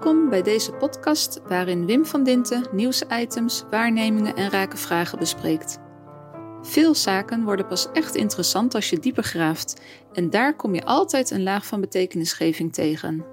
Welkom 0.00 0.28
bij 0.28 0.42
deze 0.42 0.72
podcast 0.72 1.40
waarin 1.46 1.86
Wim 1.86 2.06
van 2.06 2.22
Dinten 2.22 2.66
nieuwsitems, 2.72 3.64
waarnemingen 3.70 4.36
en 4.36 4.50
rake 4.50 4.76
vragen 4.76 5.18
bespreekt. 5.18 5.78
Veel 6.62 6.94
zaken 6.94 7.44
worden 7.44 7.66
pas 7.66 7.88
echt 7.92 8.14
interessant 8.14 8.74
als 8.74 8.90
je 8.90 8.98
dieper 8.98 9.22
graaft 9.22 9.80
en 10.12 10.30
daar 10.30 10.56
kom 10.56 10.74
je 10.74 10.84
altijd 10.84 11.30
een 11.30 11.42
laag 11.42 11.66
van 11.66 11.80
betekenisgeving 11.80 12.72
tegen. 12.72 13.24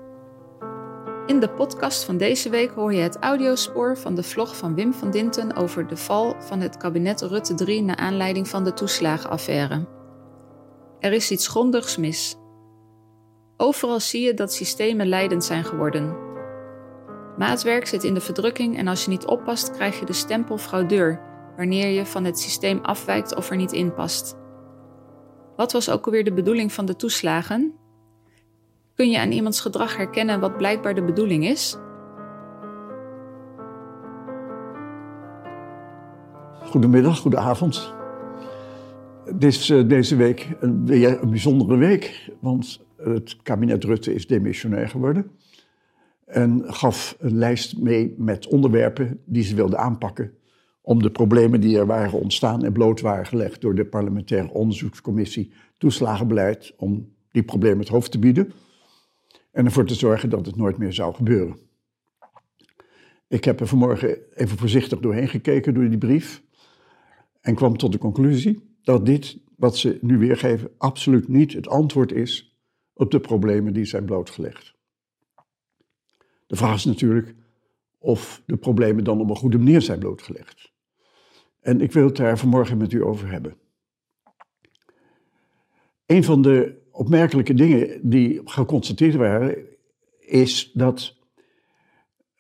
In 1.25 1.39
de 1.39 1.49
podcast 1.49 2.03
van 2.03 2.17
deze 2.17 2.49
week 2.49 2.71
hoor 2.71 2.93
je 2.93 3.01
het 3.01 3.17
audiospoor 3.17 3.97
van 3.97 4.15
de 4.15 4.23
vlog 4.23 4.57
van 4.57 4.75
Wim 4.75 4.93
van 4.93 5.11
Dinten 5.11 5.55
over 5.55 5.87
de 5.87 5.97
val 5.97 6.35
van 6.39 6.59
het 6.59 6.77
kabinet 6.77 7.21
Rutte 7.21 7.53
3 7.53 7.81
naar 7.81 7.95
aanleiding 7.95 8.47
van 8.47 8.63
de 8.63 8.73
toeslagenaffaire. 8.73 9.87
Er 10.99 11.13
is 11.13 11.31
iets 11.31 11.47
grondigs 11.47 11.97
mis. 11.97 12.35
Overal 13.57 13.99
zie 13.99 14.21
je 14.21 14.33
dat 14.33 14.53
systemen 14.53 15.07
leidend 15.07 15.43
zijn 15.43 15.63
geworden. 15.63 16.26
Maatwerk 17.37 17.85
zit 17.85 18.03
in 18.03 18.13
de 18.13 18.19
verdrukking 18.19 18.77
en 18.77 18.87
als 18.87 19.03
je 19.03 19.09
niet 19.09 19.25
oppast, 19.25 19.71
krijg 19.71 19.99
je 19.99 20.05
de 20.05 20.13
stempel 20.13 20.57
fraudeur 20.57 21.21
wanneer 21.55 21.87
je 21.87 22.05
van 22.05 22.23
het 22.23 22.39
systeem 22.39 22.79
afwijkt 22.81 23.35
of 23.35 23.49
er 23.49 23.55
niet 23.55 23.71
in 23.71 23.93
past. 23.93 24.37
Wat 25.55 25.71
was 25.71 25.89
ook 25.89 26.05
alweer 26.05 26.23
de 26.23 26.33
bedoeling 26.33 26.73
van 26.73 26.85
de 26.85 26.95
toeslagen? 26.95 27.73
Kun 28.95 29.09
je 29.09 29.19
aan 29.19 29.31
iemands 29.31 29.61
gedrag 29.61 29.97
herkennen 29.97 30.39
wat 30.39 30.57
blijkbaar 30.57 30.95
de 30.95 31.03
bedoeling 31.03 31.45
is? 31.45 31.77
Goedemiddag, 36.63 37.19
goedenavond. 37.19 37.93
Het 39.25 39.43
is 39.43 39.69
uh, 39.69 39.87
deze 39.89 40.15
week 40.15 40.55
een, 40.59 40.83
een 41.21 41.29
bijzondere 41.29 41.77
week, 41.77 42.31
want 42.39 42.85
het 42.97 43.37
kabinet 43.43 43.83
Rutte 43.83 44.13
is 44.13 44.27
demissionair 44.27 44.89
geworden. 44.89 45.31
En 46.27 46.63
gaf 46.73 47.15
een 47.19 47.37
lijst 47.37 47.77
mee 47.77 48.15
met 48.17 48.47
onderwerpen 48.47 49.19
die 49.25 49.43
ze 49.43 49.55
wilden 49.55 49.79
aanpakken 49.79 50.33
om 50.81 51.01
de 51.01 51.11
problemen 51.11 51.61
die 51.61 51.77
er 51.77 51.85
waren 51.85 52.19
ontstaan 52.19 52.63
en 52.63 52.73
bloot 52.73 53.01
waren 53.01 53.25
gelegd 53.25 53.61
door 53.61 53.75
de 53.75 53.85
parlementaire 53.85 54.49
onderzoekscommissie 54.53 55.51
toeslagenbeleid, 55.77 56.73
om 56.77 57.13
die 57.31 57.43
problemen 57.43 57.79
het 57.79 57.87
hoofd 57.87 58.11
te 58.11 58.19
bieden 58.19 58.51
en 59.51 59.65
ervoor 59.65 59.85
te 59.85 59.95
zorgen 59.95 60.29
dat 60.29 60.45
het 60.45 60.55
nooit 60.55 60.77
meer 60.77 60.93
zou 60.93 61.13
gebeuren. 61.15 61.57
Ik 63.27 63.43
heb 63.43 63.59
er 63.59 63.67
vanmorgen 63.67 64.17
even 64.35 64.57
voorzichtig 64.57 64.99
doorheen 64.99 65.27
gekeken 65.27 65.73
door 65.73 65.89
die 65.89 65.97
brief 65.97 66.43
en 67.41 67.55
kwam 67.55 67.77
tot 67.77 67.91
de 67.91 67.97
conclusie 67.97 68.77
dat 68.81 69.05
dit, 69.05 69.37
wat 69.55 69.77
ze 69.77 69.97
nu 70.01 70.17
weergeven, 70.17 70.69
absoluut 70.77 71.27
niet 71.27 71.53
het 71.53 71.67
antwoord 71.67 72.11
is 72.11 72.57
op 72.93 73.11
de 73.11 73.19
problemen 73.19 73.73
die 73.73 73.85
zijn 73.85 74.05
blootgelegd. 74.05 74.76
De 76.47 76.55
vraag 76.55 76.75
is 76.75 76.85
natuurlijk 76.85 77.35
of 77.97 78.41
de 78.45 78.57
problemen 78.57 79.03
dan 79.03 79.21
op 79.21 79.29
een 79.29 79.35
goede 79.35 79.57
manier 79.57 79.81
zijn 79.81 79.99
blootgelegd. 79.99 80.71
En 81.59 81.81
ik 81.81 81.91
wil 81.91 82.05
het 82.05 82.15
daar 82.15 82.37
vanmorgen 82.37 82.77
met 82.77 82.93
u 82.93 83.03
over 83.03 83.31
hebben. 83.31 83.57
Een 86.05 86.23
van 86.23 86.41
de 86.41 86.85
opmerkelijke 86.91 87.53
dingen 87.53 88.09
die 88.09 88.41
geconstateerd 88.45 89.15
waren, 89.15 89.57
is 90.19 90.71
dat 90.71 91.15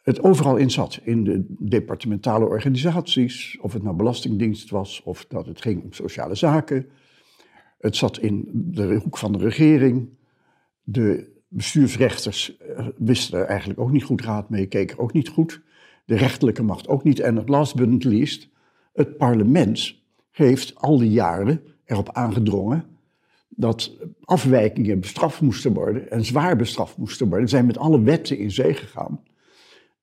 het 0.01 0.23
overal 0.23 0.55
in 0.55 0.71
zat. 0.71 0.99
In 1.03 1.23
de 1.23 1.45
departementale 1.47 2.45
organisaties, 2.45 3.57
of 3.61 3.73
het 3.73 3.83
nou 3.83 3.95
belastingdienst 3.95 4.69
was, 4.69 5.01
of 5.03 5.25
dat 5.25 5.45
het 5.45 5.61
ging 5.61 5.83
om 5.83 5.93
sociale 5.93 6.35
zaken. 6.35 6.89
Het 7.77 7.95
zat 7.95 8.17
in 8.17 8.49
de 8.53 8.95
hoek 9.03 9.17
van 9.17 9.31
de 9.31 9.37
regering. 9.37 10.09
De 10.83 11.36
bestuursrechters 11.47 12.57
eh, 12.57 12.87
wisten 12.97 13.39
er 13.39 13.45
eigenlijk 13.45 13.79
ook 13.79 13.91
niet 13.91 14.03
goed 14.03 14.21
raad 14.21 14.49
mee, 14.49 14.65
keken 14.65 14.99
ook 14.99 15.13
niet 15.13 15.29
goed. 15.29 15.61
De 16.05 16.15
rechterlijke 16.15 16.63
macht 16.63 16.87
ook 16.87 17.03
niet. 17.03 17.19
En 17.19 17.45
last 17.45 17.75
but 17.75 17.89
not 17.89 18.03
least, 18.03 18.49
het 18.93 19.17
parlement 19.17 19.95
heeft 20.31 20.75
al 20.75 20.97
die 20.97 21.11
jaren 21.11 21.61
erop 21.85 22.11
aangedrongen 22.11 22.85
dat 23.49 23.97
afwijkingen 24.23 24.99
bestraft 24.99 25.41
moesten 25.41 25.73
worden 25.73 26.11
en 26.11 26.25
zwaar 26.25 26.55
bestraft 26.55 26.97
moesten 26.97 27.27
worden. 27.27 27.49
Ze 27.49 27.55
zijn 27.55 27.67
met 27.67 27.77
alle 27.77 28.01
wetten 28.01 28.37
in 28.37 28.51
zee 28.51 28.73
gegaan. 28.73 29.23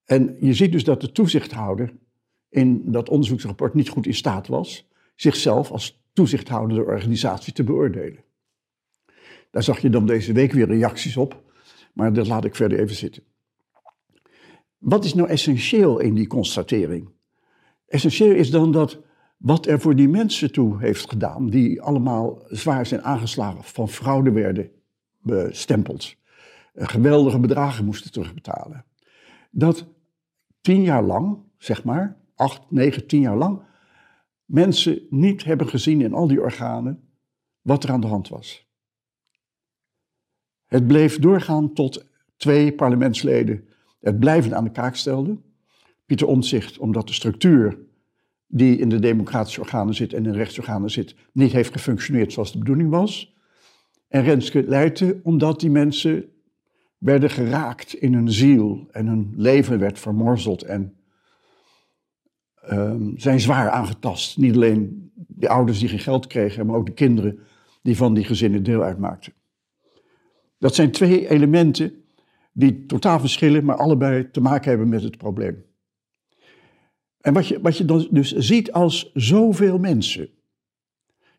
En 0.05 0.37
je 0.41 0.55
ziet 0.55 0.73
dus 0.73 0.85
dat 0.85 1.01
de 1.01 1.13
toezichthouder 1.13 1.93
in 2.49 2.83
dat 2.93 3.09
onderzoeksrapport 3.09 3.75
niet 3.75 3.89
goed 3.89 4.07
in 4.07 4.15
staat 4.15 4.47
was 4.47 4.89
zichzelf 5.15 5.71
als 5.71 6.03
toezichthoudende 6.13 6.85
organisatie 6.85 7.53
te 7.53 7.65
beoordelen. 7.65 8.24
Daar 9.55 9.63
zag 9.63 9.79
je 9.79 9.91
dan 9.91 10.07
deze 10.07 10.33
week 10.33 10.53
weer 10.53 10.67
reacties 10.67 11.17
op, 11.17 11.43
maar 11.93 12.13
dat 12.13 12.27
laat 12.27 12.45
ik 12.45 12.55
verder 12.55 12.79
even 12.79 12.97
zitten. 12.97 13.23
Wat 14.79 15.05
is 15.05 15.15
nou 15.15 15.29
essentieel 15.29 15.99
in 15.99 16.15
die 16.15 16.27
constatering? 16.27 17.09
Essentieel 17.87 18.35
is 18.35 18.51
dan 18.51 18.73
dat 18.73 19.03
wat 19.37 19.67
er 19.67 19.81
voor 19.81 19.97
die 19.97 20.09
mensen 20.09 20.53
toe 20.53 20.79
heeft 20.79 21.09
gedaan, 21.09 21.51
die 21.51 21.83
allemaal 21.83 22.43
zwaar 22.49 22.87
zijn 22.87 23.03
aangeslagen, 23.03 23.65
van 23.65 23.89
fraude 23.89 24.31
werden 24.31 24.71
bestempeld, 25.19 26.17
geweldige 26.75 27.39
bedragen 27.39 27.85
moesten 27.85 28.13
terugbetalen, 28.13 28.85
dat 29.51 29.87
tien 30.61 30.83
jaar 30.83 31.03
lang, 31.03 31.39
zeg 31.59 31.85
maar, 31.85 32.17
acht, 32.35 32.71
negen, 32.71 33.07
tien 33.07 33.21
jaar 33.21 33.37
lang, 33.37 33.63
mensen 34.45 35.07
niet 35.11 35.45
hebben 35.45 35.69
gezien 35.69 36.01
in 36.01 36.15
al 36.15 36.27
die 36.27 36.41
organen 36.41 37.09
wat 37.61 37.85
er 37.85 37.91
aan 37.91 38.01
de 38.01 38.07
hand 38.07 38.29
was. 38.29 38.64
Het 40.75 40.87
bleef 40.87 41.19
doorgaan 41.19 41.73
tot 41.73 42.07
twee 42.37 42.73
parlementsleden 42.73 43.65
het 44.01 44.19
blijvend 44.19 44.55
aan 44.55 44.65
de 44.65 44.71
kaak 44.71 44.97
stelden. 44.97 45.43
Pieter 46.07 46.27
Omtzigt, 46.27 46.79
omdat 46.79 47.07
de 47.07 47.13
structuur 47.13 47.79
die 48.47 48.79
in 48.79 48.89
de 48.89 48.99
democratische 48.99 49.61
organen 49.61 49.95
zit 49.95 50.13
en 50.13 50.25
in 50.25 50.33
de 50.33 50.39
rechtsorganen 50.39 50.91
zit, 50.91 51.15
niet 51.33 51.53
heeft 51.53 51.73
gefunctioneerd 51.73 52.33
zoals 52.33 52.53
de 52.53 52.59
bedoeling 52.59 52.91
was. 52.91 53.35
En 54.09 54.23
Renske 54.23 54.65
Leijten, 54.67 55.21
omdat 55.23 55.61
die 55.61 55.71
mensen 55.71 56.25
werden 56.99 57.31
geraakt 57.31 57.93
in 57.95 58.15
hun 58.15 58.33
ziel 58.33 58.89
en 58.91 59.07
hun 59.07 59.33
leven 59.37 59.79
werd 59.79 59.99
vermorzeld 59.99 60.63
en 60.63 60.95
um, 62.71 63.19
zijn 63.19 63.41
zwaar 63.41 63.71
aangetast. 63.71 64.39
Niet 64.39 64.55
alleen 64.55 65.11
de 65.15 65.49
ouders 65.49 65.79
die 65.79 65.89
geen 65.89 65.99
geld 65.99 66.27
kregen, 66.27 66.67
maar 66.67 66.77
ook 66.77 66.87
de 66.87 66.93
kinderen 66.93 67.39
die 67.83 67.97
van 67.97 68.15
die 68.15 68.25
gezinnen 68.25 68.63
deel 68.63 68.83
uitmaakten. 68.83 69.33
Dat 70.65 70.75
zijn 70.75 70.91
twee 70.91 71.29
elementen 71.29 72.05
die 72.53 72.87
totaal 72.87 73.21
verschillen, 73.21 73.65
maar 73.65 73.77
allebei 73.77 74.31
te 74.31 74.41
maken 74.41 74.69
hebben 74.69 74.89
met 74.89 75.03
het 75.03 75.17
probleem. 75.17 75.65
En 77.21 77.33
wat 77.33 77.47
je, 77.47 77.61
wat 77.61 77.79
je 77.79 77.85
dan 77.85 78.09
dus 78.11 78.33
ziet 78.33 78.73
als 78.73 79.11
zoveel 79.15 79.79
mensen 79.79 80.29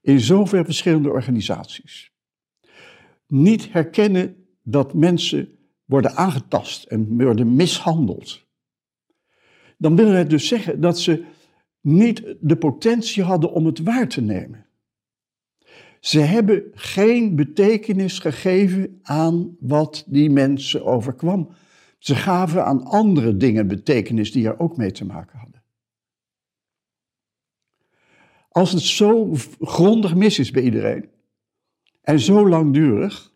in 0.01 0.19
zoveel 0.19 0.65
verschillende 0.65 1.09
organisaties 1.09 2.11
niet 3.27 3.71
herkennen 3.71 4.45
dat 4.63 4.93
mensen 4.93 5.57
worden 5.85 6.15
aangetast 6.15 6.83
en 6.83 7.23
worden 7.23 7.55
mishandeld, 7.55 8.45
dan 9.77 9.95
wil 9.95 10.07
het 10.07 10.29
dus 10.29 10.47
zeggen 10.47 10.81
dat 10.81 10.99
ze 10.99 11.25
niet 11.81 12.35
de 12.39 12.57
potentie 12.57 13.23
hadden 13.23 13.51
om 13.51 13.65
het 13.65 13.79
waar 13.79 14.07
te 14.07 14.21
nemen. 14.21 14.64
Ze 16.05 16.19
hebben 16.19 16.63
geen 16.73 17.35
betekenis 17.35 18.19
gegeven 18.19 18.99
aan 19.01 19.55
wat 19.59 20.03
die 20.07 20.29
mensen 20.29 20.85
overkwam. 20.85 21.49
Ze 21.97 22.15
gaven 22.15 22.65
aan 22.65 22.83
andere 22.83 23.37
dingen 23.37 23.67
betekenis 23.67 24.31
die 24.31 24.47
er 24.47 24.59
ook 24.59 24.77
mee 24.77 24.91
te 24.91 25.05
maken 25.05 25.39
hadden. 25.39 25.63
Als 28.49 28.71
het 28.71 28.81
zo 28.81 29.35
grondig 29.59 30.15
mis 30.15 30.39
is 30.39 30.51
bij 30.51 30.63
iedereen 30.63 31.09
en 32.01 32.19
zo 32.19 32.49
langdurig, 32.49 33.33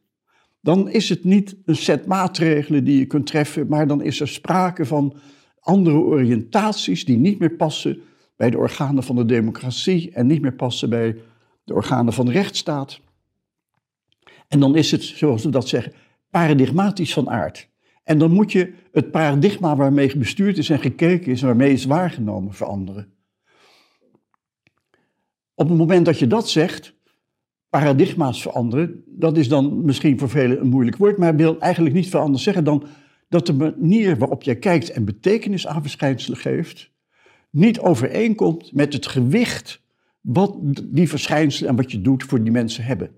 dan 0.61 0.89
is 0.89 1.09
het 1.09 1.23
niet 1.23 1.55
een 1.65 1.75
set 1.75 2.05
maatregelen 2.05 2.83
die 2.83 2.99
je 2.99 3.05
kunt 3.05 3.27
treffen, 3.27 3.67
maar 3.67 3.87
dan 3.87 4.01
is 4.01 4.19
er 4.19 4.27
sprake 4.27 4.85
van 4.85 5.15
andere 5.59 5.97
oriëntaties 5.97 7.05
die 7.05 7.17
niet 7.17 7.39
meer 7.39 7.55
passen 7.55 8.01
bij 8.35 8.49
de 8.49 8.57
organen 8.57 9.03
van 9.03 9.15
de 9.15 9.25
democratie 9.25 10.11
en 10.11 10.27
niet 10.27 10.41
meer 10.41 10.55
passen 10.55 10.89
bij 10.89 11.17
organen 11.71 12.13
van 12.13 12.25
de 12.25 12.31
rechtsstaat. 12.31 12.99
En 14.47 14.59
dan 14.59 14.75
is 14.75 14.91
het, 14.91 15.03
zoals 15.03 15.43
we 15.43 15.49
dat 15.49 15.67
zeggen, 15.67 15.93
paradigmatisch 16.29 17.13
van 17.13 17.29
aard. 17.29 17.69
En 18.03 18.17
dan 18.17 18.31
moet 18.31 18.51
je 18.51 18.73
het 18.91 19.11
paradigma 19.11 19.75
waarmee 19.75 20.17
bestuurd 20.17 20.57
is 20.57 20.69
en 20.69 20.79
gekeken 20.79 21.31
is 21.31 21.41
waarmee 21.41 21.73
is 21.73 21.85
waargenomen 21.85 22.53
veranderen. 22.53 23.13
Op 25.55 25.69
het 25.69 25.77
moment 25.77 26.05
dat 26.05 26.19
je 26.19 26.27
dat 26.27 26.49
zegt, 26.49 26.95
paradigma's 27.69 28.41
veranderen, 28.41 29.03
dat 29.05 29.37
is 29.37 29.47
dan 29.47 29.85
misschien 29.85 30.19
voor 30.19 30.29
velen 30.29 30.59
een 30.59 30.67
moeilijk 30.67 30.97
woord, 30.97 31.17
maar 31.17 31.35
wil 31.35 31.59
eigenlijk 31.59 31.95
niet 31.95 32.09
veel 32.09 32.19
anders 32.19 32.43
zeggen 32.43 32.63
dan 32.63 32.87
dat 33.29 33.45
de 33.45 33.53
manier 33.53 34.17
waarop 34.17 34.43
jij 34.43 34.55
kijkt 34.55 34.91
en 34.91 35.05
betekenis 35.05 35.67
aan 35.67 35.81
verschijnselen 35.81 36.37
geeft, 36.37 36.91
niet 37.49 37.79
overeenkomt 37.79 38.73
met 38.73 38.93
het 38.93 39.07
gewicht 39.07 39.81
wat 40.21 40.57
die 40.85 41.09
verschijnselen 41.09 41.69
en 41.69 41.75
wat 41.75 41.91
je 41.91 42.01
doet 42.01 42.23
voor 42.23 42.43
die 42.43 42.51
mensen 42.51 42.83
hebben. 42.83 43.11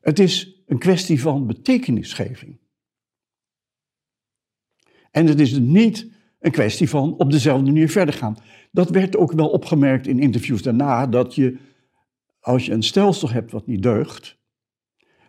Het 0.00 0.18
is 0.18 0.62
een 0.66 0.78
kwestie 0.78 1.20
van 1.20 1.46
betekenisgeving. 1.46 2.58
En 5.10 5.26
het 5.26 5.40
is 5.40 5.58
niet 5.58 6.10
een 6.40 6.50
kwestie 6.50 6.88
van 6.88 7.16
op 7.16 7.30
dezelfde 7.30 7.64
manier 7.64 7.90
verder 7.90 8.14
gaan. 8.14 8.36
Dat 8.70 8.90
werd 8.90 9.16
ook 9.16 9.32
wel 9.32 9.48
opgemerkt 9.48 10.06
in 10.06 10.18
interviews 10.18 10.62
daarna, 10.62 11.06
dat 11.06 11.34
je, 11.34 11.58
als 12.40 12.66
je 12.66 12.72
een 12.72 12.82
stelsel 12.82 13.30
hebt 13.30 13.52
wat 13.52 13.66
niet 13.66 13.82
deugt, 13.82 14.38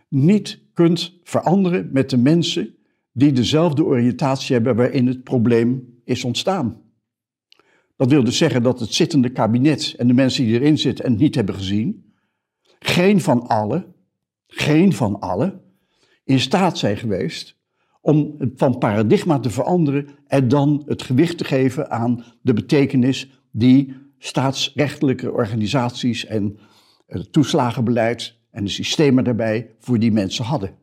niet 0.09 0.62
kunt 0.74 1.19
veranderen 1.24 1.89
met 1.92 2.09
de 2.09 2.18
mensen 2.18 2.75
die 3.12 3.31
dezelfde 3.31 3.83
oriëntatie 3.83 4.56
hebben 4.56 4.75
waarin 4.75 5.07
het 5.07 5.24
probleem 5.24 6.00
is 6.04 6.24
ontstaan. 6.24 6.86
Dat 7.97 8.09
wil 8.09 8.23
dus 8.23 8.38
zeggen 8.38 8.63
dat 8.63 8.79
het 8.79 8.94
zittende 8.94 9.29
kabinet 9.29 9.94
en 9.97 10.07
de 10.07 10.13
mensen 10.13 10.44
die 10.44 10.59
erin 10.59 10.77
zitten 10.77 11.05
en 11.05 11.11
het 11.11 11.19
niet 11.19 11.35
hebben 11.35 11.55
gezien, 11.55 12.13
geen 12.79 13.21
van 13.21 13.47
allen, 13.47 13.95
geen 14.47 14.94
van 14.94 15.19
allen, 15.19 15.61
in 16.23 16.39
staat 16.39 16.77
zijn 16.77 16.97
geweest 16.97 17.55
om 18.01 18.35
van 18.55 18.77
paradigma 18.77 19.39
te 19.39 19.49
veranderen 19.49 20.07
en 20.27 20.47
dan 20.47 20.83
het 20.85 21.01
gewicht 21.01 21.38
te 21.38 21.44
geven 21.44 21.91
aan 21.91 22.23
de 22.41 22.53
betekenis 22.53 23.41
die 23.51 23.94
staatsrechtelijke 24.17 25.31
organisaties 25.31 26.25
en 26.25 26.59
het 27.07 27.31
toeslagenbeleid 27.31 28.39
en 28.51 28.63
de 28.63 28.69
systemen 28.69 29.23
daarbij 29.23 29.75
voor 29.79 29.99
die 29.99 30.11
mensen 30.11 30.45
hadden. 30.45 30.75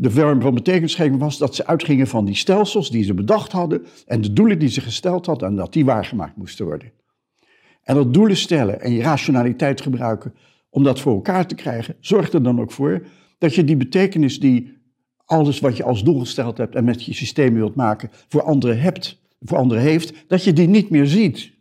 De 0.00 0.10
vorm 0.10 0.40
van 0.40 0.54
betekenisgeving 0.54 1.18
was 1.18 1.38
dat 1.38 1.54
ze 1.54 1.66
uitgingen 1.66 2.06
van 2.06 2.24
die 2.24 2.34
stelsels 2.34 2.90
die 2.90 3.04
ze 3.04 3.14
bedacht 3.14 3.52
hadden 3.52 3.86
en 4.06 4.20
de 4.20 4.32
doelen 4.32 4.58
die 4.58 4.68
ze 4.68 4.80
gesteld 4.80 5.26
hadden 5.26 5.48
en 5.48 5.56
dat 5.56 5.72
die 5.72 5.84
waargemaakt 5.84 6.36
moesten 6.36 6.64
worden. 6.64 6.92
En 7.82 7.94
dat 7.94 8.14
doelen 8.14 8.36
stellen 8.36 8.80
en 8.80 8.92
je 8.92 9.02
rationaliteit 9.02 9.80
gebruiken 9.80 10.34
om 10.70 10.82
dat 10.82 11.00
voor 11.00 11.14
elkaar 11.14 11.46
te 11.46 11.54
krijgen, 11.54 11.96
zorgt 12.00 12.32
er 12.32 12.42
dan 12.42 12.60
ook 12.60 12.72
voor 12.72 13.06
dat 13.38 13.54
je 13.54 13.64
die 13.64 13.76
betekenis 13.76 14.40
die 14.40 14.78
alles 15.24 15.60
wat 15.60 15.76
je 15.76 15.84
als 15.84 16.04
doel 16.04 16.18
gesteld 16.18 16.58
hebt 16.58 16.74
en 16.74 16.84
met 16.84 17.04
je 17.04 17.14
systeem 17.14 17.54
wilt 17.54 17.74
maken, 17.74 18.10
voor 18.28 18.42
anderen 18.42 18.80
hebt, 18.80 19.20
voor 19.40 19.58
anderen 19.58 19.82
heeft, 19.82 20.28
dat 20.28 20.44
je 20.44 20.52
die 20.52 20.68
niet 20.68 20.90
meer 20.90 21.06
ziet. 21.06 21.52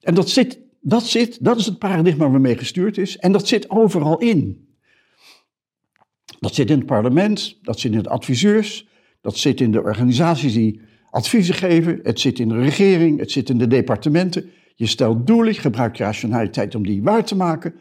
En 0.00 0.14
dat 0.14 0.30
zit, 0.30 0.58
dat 0.80 1.04
zit, 1.04 1.44
dat 1.44 1.58
is 1.58 1.66
het 1.66 1.78
paradigma 1.78 2.30
waarmee 2.30 2.56
gestuurd 2.56 2.98
is, 2.98 3.18
en 3.18 3.32
dat 3.32 3.48
zit 3.48 3.70
overal 3.70 4.18
in. 4.18 4.70
Dat 6.42 6.54
zit 6.54 6.70
in 6.70 6.76
het 6.76 6.86
parlement, 6.86 7.58
dat 7.62 7.80
zit 7.80 7.92
in 7.92 8.02
de 8.02 8.08
adviseurs, 8.08 8.88
dat 9.20 9.36
zit 9.36 9.60
in 9.60 9.72
de 9.72 9.82
organisaties 9.82 10.52
die 10.52 10.80
adviezen 11.10 11.54
geven, 11.54 12.00
het 12.02 12.20
zit 12.20 12.38
in 12.38 12.48
de 12.48 12.60
regering, 12.60 13.18
het 13.18 13.30
zit 13.30 13.50
in 13.50 13.58
de 13.58 13.66
departementen. 13.66 14.50
Je 14.74 14.86
stelt 14.86 15.26
doelen, 15.26 15.52
je 15.52 15.60
gebruikt 15.60 15.98
rationaliteit 15.98 16.74
om 16.74 16.86
die 16.86 17.02
waar 17.02 17.24
te 17.24 17.36
maken. 17.36 17.74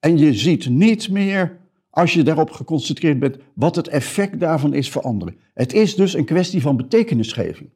En 0.00 0.18
je 0.18 0.34
ziet 0.34 0.68
niet 0.68 1.10
meer, 1.10 1.60
als 1.90 2.14
je 2.14 2.22
daarop 2.22 2.50
geconcentreerd 2.50 3.18
bent, 3.18 3.36
wat 3.54 3.76
het 3.76 3.88
effect 3.88 4.40
daarvan 4.40 4.74
is 4.74 4.90
voor 4.90 5.02
anderen. 5.02 5.36
Het 5.54 5.72
is 5.72 5.94
dus 5.94 6.14
een 6.14 6.24
kwestie 6.24 6.60
van 6.60 6.76
betekenisgeving. 6.76 7.70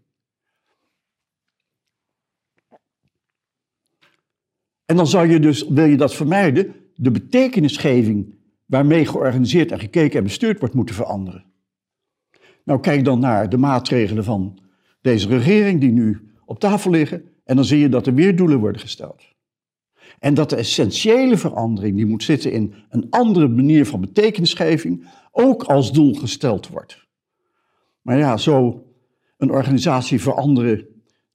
En 4.85 4.97
dan 4.97 5.07
zou 5.07 5.29
je 5.29 5.41
dus, 5.41 5.69
wil 5.69 5.85
je 5.85 5.97
dat 5.97 6.15
vermijden, 6.15 6.75
de 6.95 7.11
betekenisgeving 7.11 8.38
waarmee 8.69 9.07
georganiseerd 9.07 9.73
en 9.73 9.79
gekeken 9.79 10.19
en 10.19 10.25
bestuurd 10.25 10.59
wordt 10.59 10.75
moeten 10.75 10.95
veranderen. 10.95 11.45
Nou, 12.65 12.81
kijk 12.81 13.05
dan 13.05 13.19
naar 13.19 13.49
de 13.49 13.57
maatregelen 13.57 14.25
van 14.25 14.59
deze 15.01 15.29
regering 15.29 15.81
die 15.81 15.93
nu 15.93 16.33
op 16.45 16.59
tafel 16.61 16.91
liggen 16.91 17.23
en 17.45 17.57
dan 17.57 17.65
zie 17.65 17.79
je 17.79 17.89
dat 17.89 18.07
er 18.07 18.15
weer 18.15 18.37
doelen 18.37 18.59
worden 18.59 18.81
gesteld. 18.81 19.23
En 20.19 20.35
dat 20.35 20.51
de 20.51 20.57
essentiële 20.57 21.37
verandering 21.37 21.97
die 21.97 22.07
moet 22.07 22.23
zitten 22.23 22.53
in 22.53 22.75
een 22.89 23.07
andere 23.11 23.49
manier 23.49 23.87
van 23.87 24.01
betekenisgeving 24.01 25.09
ook 25.31 25.63
als 25.63 25.93
doel 25.93 26.15
gesteld 26.15 26.69
wordt. 26.69 27.07
Maar 28.03 28.19
ja, 28.19 28.37
zo 28.37 28.85
een 29.37 29.51
organisatie 29.51 30.21
veranderen 30.21 30.87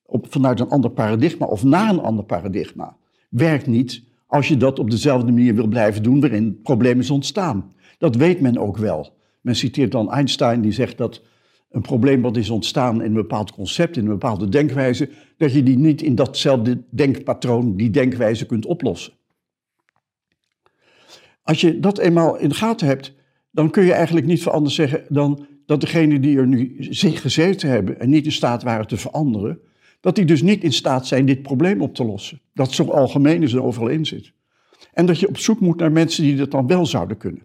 op, 0.03 0.31
vanuit 0.31 0.59
een 0.59 0.69
ander 0.69 0.91
paradigma 0.91 1.45
of 1.45 1.63
naar 1.63 1.89
een 1.89 2.01
ander 2.01 2.25
paradigma 2.25 2.97
werkt 3.29 3.67
niet 3.67 4.03
als 4.33 4.47
je 4.47 4.57
dat 4.57 4.79
op 4.79 4.89
dezelfde 4.89 5.31
manier 5.31 5.55
wil 5.55 5.67
blijven 5.67 6.03
doen 6.03 6.19
waarin 6.19 6.61
problemen 6.61 7.03
is 7.03 7.09
ontstaan. 7.09 7.73
Dat 7.97 8.15
weet 8.15 8.41
men 8.41 8.57
ook 8.57 8.77
wel. 8.77 9.17
Men 9.41 9.55
citeert 9.55 9.91
dan 9.91 10.11
Einstein 10.11 10.61
die 10.61 10.71
zegt 10.71 10.97
dat 10.97 11.21
een 11.69 11.81
probleem 11.81 12.21
wat 12.21 12.37
is 12.37 12.49
ontstaan 12.49 12.95
in 12.95 13.07
een 13.07 13.13
bepaald 13.13 13.51
concept, 13.51 13.97
in 13.97 14.03
een 14.03 14.09
bepaalde 14.09 14.49
denkwijze, 14.49 15.09
dat 15.37 15.53
je 15.53 15.63
die 15.63 15.77
niet 15.77 16.01
in 16.01 16.15
datzelfde 16.15 16.83
denkpatroon, 16.89 17.75
die 17.77 17.89
denkwijze 17.89 18.45
kunt 18.45 18.65
oplossen. 18.65 19.13
Als 21.43 21.61
je 21.61 21.79
dat 21.79 21.97
eenmaal 21.97 22.37
in 22.37 22.49
de 22.49 22.55
gaten 22.55 22.87
hebt, 22.87 23.13
dan 23.51 23.69
kun 23.69 23.83
je 23.83 23.93
eigenlijk 23.93 24.25
niet 24.25 24.47
anders 24.47 24.75
zeggen 24.75 25.03
dan 25.09 25.45
dat 25.65 25.81
degenen 25.81 26.21
die 26.21 26.37
er 26.37 26.47
nu 26.47 26.75
zich 26.79 27.21
gezeten 27.21 27.69
hebben 27.69 27.99
en 27.99 28.09
niet 28.09 28.25
in 28.25 28.31
staat 28.31 28.63
waren 28.63 28.87
te 28.87 28.97
veranderen, 28.97 29.59
dat 30.03 30.15
die 30.15 30.25
dus 30.25 30.41
niet 30.41 30.63
in 30.63 30.73
staat 30.73 31.07
zijn 31.07 31.25
dit 31.25 31.41
probleem 31.41 31.81
op 31.81 31.95
te 31.95 32.05
lossen. 32.05 32.41
Dat 32.53 32.71
zo 32.71 32.83
algemeen 32.83 33.43
is 33.43 33.53
en 33.53 33.61
overal 33.61 33.87
in 33.87 34.05
zit. 34.05 34.33
En 34.93 35.05
dat 35.05 35.19
je 35.19 35.27
op 35.27 35.37
zoek 35.37 35.59
moet 35.59 35.79
naar 35.79 35.91
mensen 35.91 36.23
die 36.23 36.35
dat 36.35 36.51
dan 36.51 36.67
wel 36.67 36.85
zouden 36.85 37.17
kunnen. 37.17 37.43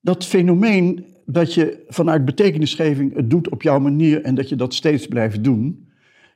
Dat 0.00 0.24
fenomeen 0.24 1.06
dat 1.26 1.54
je 1.54 1.84
vanuit 1.88 2.24
betekenisgeving 2.24 3.14
het 3.14 3.30
doet 3.30 3.48
op 3.48 3.62
jouw 3.62 3.78
manier 3.78 4.22
en 4.22 4.34
dat 4.34 4.48
je 4.48 4.56
dat 4.56 4.74
steeds 4.74 5.06
blijft 5.06 5.44
doen, 5.44 5.88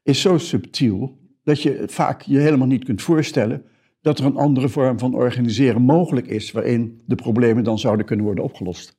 is 0.02 0.20
zo 0.20 0.38
subtiel 0.38 1.18
dat 1.42 1.62
je 1.62 1.82
vaak 1.86 2.22
je 2.22 2.38
helemaal 2.38 2.66
niet 2.66 2.84
kunt 2.84 3.02
voorstellen 3.02 3.64
dat 4.00 4.18
er 4.18 4.24
een 4.24 4.36
andere 4.36 4.68
vorm 4.68 4.98
van 4.98 5.14
organiseren 5.14 5.82
mogelijk 5.82 6.26
is 6.26 6.52
waarin 6.52 7.02
de 7.06 7.14
problemen 7.14 7.64
dan 7.64 7.78
zouden 7.78 8.06
kunnen 8.06 8.24
worden 8.24 8.44
opgelost. 8.44 8.98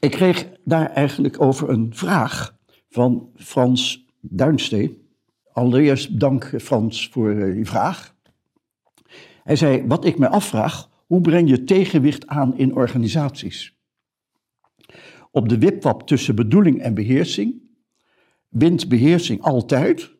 Ik 0.00 0.10
kreeg 0.10 0.48
daar 0.64 0.90
eigenlijk 0.90 1.40
over 1.40 1.68
een 1.68 1.94
vraag 1.94 2.53
van 2.94 3.30
Frans 3.36 4.06
Duinstee. 4.20 5.02
Allereerst 5.52 6.20
dank 6.20 6.52
Frans 6.62 7.08
voor 7.08 7.30
eh, 7.30 7.54
die 7.54 7.66
vraag. 7.66 8.14
Hij 9.42 9.56
zei, 9.56 9.86
wat 9.86 10.04
ik 10.04 10.18
me 10.18 10.28
afvraag, 10.28 10.90
hoe 11.06 11.20
breng 11.20 11.48
je 11.48 11.64
tegenwicht 11.64 12.26
aan 12.26 12.58
in 12.58 12.74
organisaties? 12.74 13.78
Op 15.30 15.48
de 15.48 15.58
wipwap 15.58 16.06
tussen 16.06 16.34
bedoeling 16.34 16.80
en 16.80 16.94
beheersing 16.94 17.62
wint 18.48 18.88
beheersing 18.88 19.42
altijd, 19.42 20.10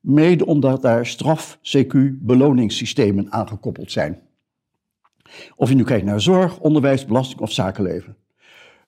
mede 0.00 0.46
omdat 0.46 0.82
daar 0.82 1.06
straf-CQ-beloningssystemen 1.06 3.32
aangekoppeld 3.32 3.92
zijn. 3.92 4.22
Of 5.56 5.68
je 5.68 5.74
nu 5.74 5.84
kijkt 5.84 6.04
naar 6.04 6.20
zorg, 6.20 6.60
onderwijs, 6.60 7.04
belasting 7.04 7.40
of 7.40 7.52
zakenleven. 7.52 8.16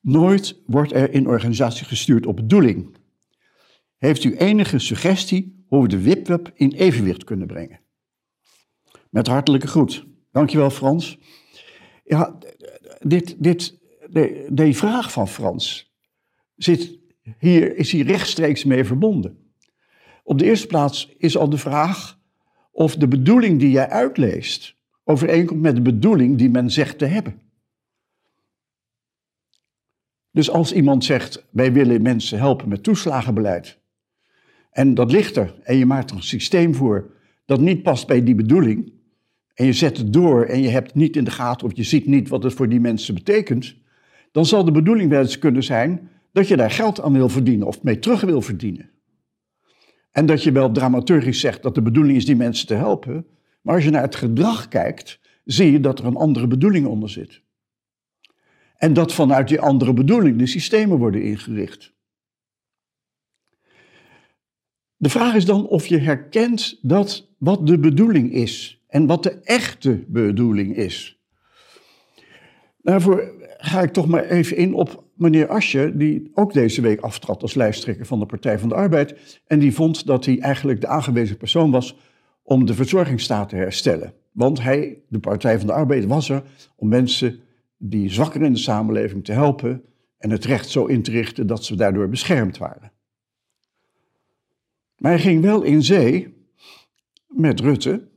Nooit 0.00 0.62
wordt 0.66 0.92
er 0.92 1.12
in 1.12 1.28
organisatie 1.28 1.86
gestuurd 1.86 2.26
op 2.26 2.36
bedoeling. 2.36 2.98
Heeft 4.00 4.24
u 4.24 4.36
enige 4.36 4.78
suggestie 4.78 5.64
hoe 5.68 5.82
we 5.82 5.88
de 5.88 6.02
wipwap 6.02 6.52
in 6.54 6.72
evenwicht 6.72 7.24
kunnen 7.24 7.46
brengen? 7.46 7.80
Met 9.10 9.26
hartelijke 9.26 9.66
groet. 9.66 10.06
Dankjewel 10.32 10.70
Frans. 10.70 11.18
Ja, 12.04 12.38
dit, 13.00 13.42
dit, 13.42 13.78
de, 14.10 14.46
de 14.50 14.74
vraag 14.74 15.12
van 15.12 15.28
Frans 15.28 15.94
zit 16.56 16.98
hier, 17.38 17.76
is 17.76 17.92
hier 17.92 18.06
rechtstreeks 18.06 18.64
mee 18.64 18.84
verbonden. 18.84 19.52
Op 20.22 20.38
de 20.38 20.44
eerste 20.44 20.66
plaats 20.66 21.14
is 21.18 21.36
al 21.36 21.50
de 21.50 21.58
vraag 21.58 22.18
of 22.70 22.96
de 22.96 23.08
bedoeling 23.08 23.58
die 23.58 23.70
jij 23.70 23.88
uitleest 23.88 24.76
overeenkomt 25.04 25.60
met 25.60 25.74
de 25.74 25.82
bedoeling 25.82 26.38
die 26.38 26.50
men 26.50 26.70
zegt 26.70 26.98
te 26.98 27.06
hebben. 27.06 27.40
Dus 30.30 30.50
als 30.50 30.72
iemand 30.72 31.04
zegt, 31.04 31.46
wij 31.50 31.72
willen 31.72 32.02
mensen 32.02 32.38
helpen 32.38 32.68
met 32.68 32.82
toeslagenbeleid, 32.82 33.79
en 34.70 34.94
dat 34.94 35.12
ligt 35.12 35.36
er, 35.36 35.54
en 35.62 35.76
je 35.76 35.86
maakt 35.86 36.10
er 36.10 36.16
een 36.16 36.22
systeem 36.22 36.74
voor 36.74 37.10
dat 37.46 37.60
niet 37.60 37.82
past 37.82 38.06
bij 38.06 38.24
die 38.24 38.34
bedoeling, 38.34 38.92
en 39.54 39.66
je 39.66 39.72
zet 39.72 39.96
het 39.96 40.12
door 40.12 40.44
en 40.44 40.62
je 40.62 40.68
hebt 40.68 40.94
niet 40.94 41.16
in 41.16 41.24
de 41.24 41.30
gaten 41.30 41.66
of 41.66 41.76
je 41.76 41.82
ziet 41.82 42.06
niet 42.06 42.28
wat 42.28 42.42
het 42.42 42.52
voor 42.52 42.68
die 42.68 42.80
mensen 42.80 43.14
betekent, 43.14 43.74
dan 44.32 44.46
zal 44.46 44.64
de 44.64 44.70
bedoeling 44.70 45.10
wel 45.10 45.20
eens 45.20 45.38
kunnen 45.38 45.62
zijn 45.62 46.10
dat 46.32 46.48
je 46.48 46.56
daar 46.56 46.70
geld 46.70 47.00
aan 47.00 47.12
wil 47.12 47.28
verdienen 47.28 47.66
of 47.66 47.82
mee 47.82 47.98
terug 47.98 48.20
wil 48.20 48.42
verdienen. 48.42 48.90
En 50.10 50.26
dat 50.26 50.42
je 50.42 50.52
wel 50.52 50.72
dramaturgisch 50.72 51.40
zegt 51.40 51.62
dat 51.62 51.74
de 51.74 51.82
bedoeling 51.82 52.16
is 52.16 52.26
die 52.26 52.36
mensen 52.36 52.66
te 52.66 52.74
helpen, 52.74 53.26
maar 53.60 53.74
als 53.74 53.84
je 53.84 53.90
naar 53.90 54.02
het 54.02 54.16
gedrag 54.16 54.68
kijkt, 54.68 55.20
zie 55.44 55.72
je 55.72 55.80
dat 55.80 55.98
er 55.98 56.04
een 56.04 56.16
andere 56.16 56.46
bedoeling 56.46 56.86
onder 56.86 57.08
zit. 57.08 57.42
En 58.76 58.92
dat 58.92 59.14
vanuit 59.14 59.48
die 59.48 59.60
andere 59.60 59.92
bedoeling 59.92 60.38
de 60.38 60.46
systemen 60.46 60.98
worden 60.98 61.22
ingericht. 61.22 61.94
De 65.00 65.08
vraag 65.08 65.34
is 65.34 65.44
dan 65.44 65.66
of 65.66 65.86
je 65.86 65.98
herkent 65.98 66.78
dat 66.82 67.28
wat 67.38 67.66
de 67.66 67.78
bedoeling 67.78 68.32
is 68.32 68.82
en 68.88 69.06
wat 69.06 69.22
de 69.22 69.40
echte 69.42 70.04
bedoeling 70.06 70.76
is. 70.76 71.20
Daarvoor 72.82 73.32
ga 73.56 73.82
ik 73.82 73.92
toch 73.92 74.06
maar 74.06 74.24
even 74.24 74.56
in 74.56 74.74
op 74.74 75.04
meneer 75.14 75.48
Asje, 75.48 75.92
die 75.96 76.30
ook 76.34 76.52
deze 76.52 76.80
week 76.80 77.00
aftrad 77.00 77.42
als 77.42 77.54
lijsttrekker 77.54 78.06
van 78.06 78.18
de 78.18 78.26
Partij 78.26 78.58
van 78.58 78.68
de 78.68 78.74
Arbeid. 78.74 79.40
En 79.46 79.58
die 79.58 79.74
vond 79.74 80.06
dat 80.06 80.24
hij 80.24 80.38
eigenlijk 80.38 80.80
de 80.80 80.86
aangewezen 80.86 81.36
persoon 81.36 81.70
was 81.70 81.96
om 82.42 82.66
de 82.66 82.74
verzorgingsstaat 82.74 83.48
te 83.48 83.56
herstellen. 83.56 84.14
Want 84.32 84.62
hij, 84.62 84.98
de 85.08 85.18
Partij 85.18 85.58
van 85.58 85.66
de 85.66 85.72
Arbeid, 85.72 86.06
was 86.06 86.28
er 86.28 86.42
om 86.76 86.88
mensen 86.88 87.40
die 87.78 88.10
zwakker 88.10 88.42
in 88.42 88.52
de 88.52 88.58
samenleving 88.58 89.24
te 89.24 89.32
helpen 89.32 89.82
en 90.18 90.30
het 90.30 90.44
recht 90.44 90.68
zo 90.68 90.84
in 90.86 91.02
te 91.02 91.10
richten 91.10 91.46
dat 91.46 91.64
ze 91.64 91.76
daardoor 91.76 92.08
beschermd 92.08 92.58
waren. 92.58 92.92
Maar 95.00 95.12
hij 95.12 95.20
ging 95.20 95.42
wel 95.42 95.62
in 95.62 95.82
zee 95.82 96.34
met 97.26 97.60
Rutte, 97.60 98.08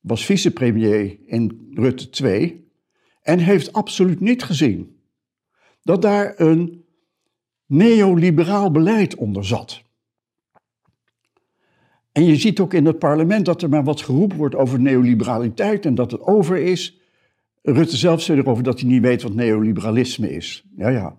was 0.00 0.24
vicepremier 0.24 1.18
in 1.26 1.70
Rutte 1.74 2.10
2 2.10 2.70
en 3.22 3.38
heeft 3.38 3.72
absoluut 3.72 4.20
niet 4.20 4.42
gezien 4.42 5.00
dat 5.82 6.02
daar 6.02 6.40
een 6.40 6.84
neoliberaal 7.66 8.70
beleid 8.70 9.14
onder 9.14 9.44
zat. 9.44 9.82
En 12.12 12.24
je 12.24 12.36
ziet 12.36 12.60
ook 12.60 12.74
in 12.74 12.86
het 12.86 12.98
parlement 12.98 13.44
dat 13.44 13.62
er 13.62 13.68
maar 13.68 13.84
wat 13.84 14.00
geroepen 14.00 14.36
wordt 14.36 14.54
over 14.54 14.80
neoliberaliteit 14.80 15.86
en 15.86 15.94
dat 15.94 16.10
het 16.10 16.20
over 16.20 16.56
is. 16.56 17.00
Rutte 17.62 17.96
zelf 17.96 18.22
zei 18.22 18.38
erover 18.38 18.62
dat 18.62 18.80
hij 18.80 18.88
niet 18.88 19.02
weet 19.02 19.22
wat 19.22 19.34
neoliberalisme 19.34 20.34
is. 20.34 20.64
Ja, 20.76 20.88
ja. 20.88 21.16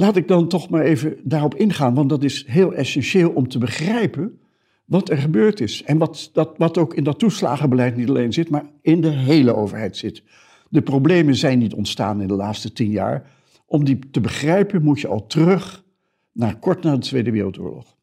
Laat 0.00 0.16
ik 0.16 0.28
dan 0.28 0.48
toch 0.48 0.68
maar 0.68 0.82
even 0.82 1.16
daarop 1.22 1.54
ingaan, 1.54 1.94
want 1.94 2.08
dat 2.08 2.22
is 2.22 2.46
heel 2.46 2.74
essentieel 2.74 3.30
om 3.30 3.48
te 3.48 3.58
begrijpen 3.58 4.40
wat 4.84 5.10
er 5.10 5.16
gebeurd 5.16 5.60
is. 5.60 5.82
En 5.82 5.98
wat, 5.98 6.30
dat, 6.32 6.54
wat 6.56 6.78
ook 6.78 6.94
in 6.94 7.04
dat 7.04 7.18
toeslagenbeleid 7.18 7.96
niet 7.96 8.08
alleen 8.08 8.32
zit, 8.32 8.50
maar 8.50 8.64
in 8.82 9.00
de 9.00 9.08
hele 9.08 9.54
overheid 9.54 9.96
zit. 9.96 10.22
De 10.68 10.82
problemen 10.82 11.34
zijn 11.34 11.58
niet 11.58 11.74
ontstaan 11.74 12.20
in 12.20 12.28
de 12.28 12.34
laatste 12.34 12.72
tien 12.72 12.90
jaar. 12.90 13.30
Om 13.66 13.84
die 13.84 13.98
te 14.10 14.20
begrijpen 14.20 14.82
moet 14.82 15.00
je 15.00 15.08
al 15.08 15.26
terug 15.26 15.84
naar 16.32 16.58
kort 16.58 16.82
na 16.82 16.94
de 16.94 17.00
Tweede 17.00 17.30
Wereldoorlog. 17.30 17.96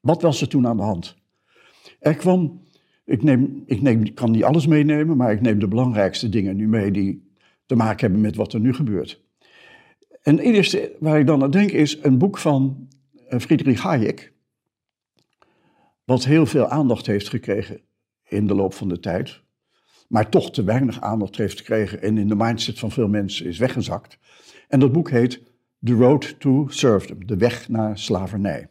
Wat 0.00 0.22
was 0.22 0.40
er 0.40 0.48
toen 0.48 0.66
aan 0.66 0.76
de 0.76 0.82
hand? 0.82 1.16
Er 1.98 2.14
kwam, 2.14 2.60
ik, 3.04 3.22
neem, 3.22 3.62
ik 3.66 3.82
neem, 3.82 4.14
kan 4.14 4.30
niet 4.30 4.44
alles 4.44 4.66
meenemen, 4.66 5.16
maar 5.16 5.32
ik 5.32 5.40
neem 5.40 5.58
de 5.58 5.68
belangrijkste 5.68 6.28
dingen 6.28 6.56
nu 6.56 6.68
mee 6.68 6.90
die 6.90 7.30
te 7.66 7.76
maken 7.76 8.00
hebben 8.00 8.20
met 8.20 8.36
wat 8.36 8.52
er 8.52 8.60
nu 8.60 8.74
gebeurt. 8.74 9.28
En 10.22 10.36
het 10.36 10.44
eerste 10.44 10.96
waar 10.98 11.18
ik 11.18 11.26
dan 11.26 11.42
aan 11.42 11.50
denk 11.50 11.70
is 11.70 12.02
een 12.02 12.18
boek 12.18 12.38
van 12.38 12.88
eh, 13.28 13.38
Friedrich 13.38 13.82
Hayek, 13.82 14.32
wat 16.04 16.24
heel 16.24 16.46
veel 16.46 16.66
aandacht 16.66 17.06
heeft 17.06 17.28
gekregen 17.28 17.80
in 18.28 18.46
de 18.46 18.54
loop 18.54 18.74
van 18.74 18.88
de 18.88 19.00
tijd, 19.00 19.42
maar 20.08 20.28
toch 20.28 20.50
te 20.50 20.64
weinig 20.64 21.00
aandacht 21.00 21.36
heeft 21.36 21.58
gekregen 21.58 22.02
en 22.02 22.18
in 22.18 22.28
de 22.28 22.34
mindset 22.34 22.78
van 22.78 22.90
veel 22.90 23.08
mensen 23.08 23.46
is 23.46 23.58
weggezakt. 23.58 24.18
En 24.68 24.80
dat 24.80 24.92
boek 24.92 25.10
heet 25.10 25.42
The 25.82 25.92
Road 25.92 26.40
to 26.40 26.66
Serfdom, 26.68 27.26
de 27.26 27.36
weg 27.36 27.68
naar 27.68 27.98
slavernij. 27.98 28.68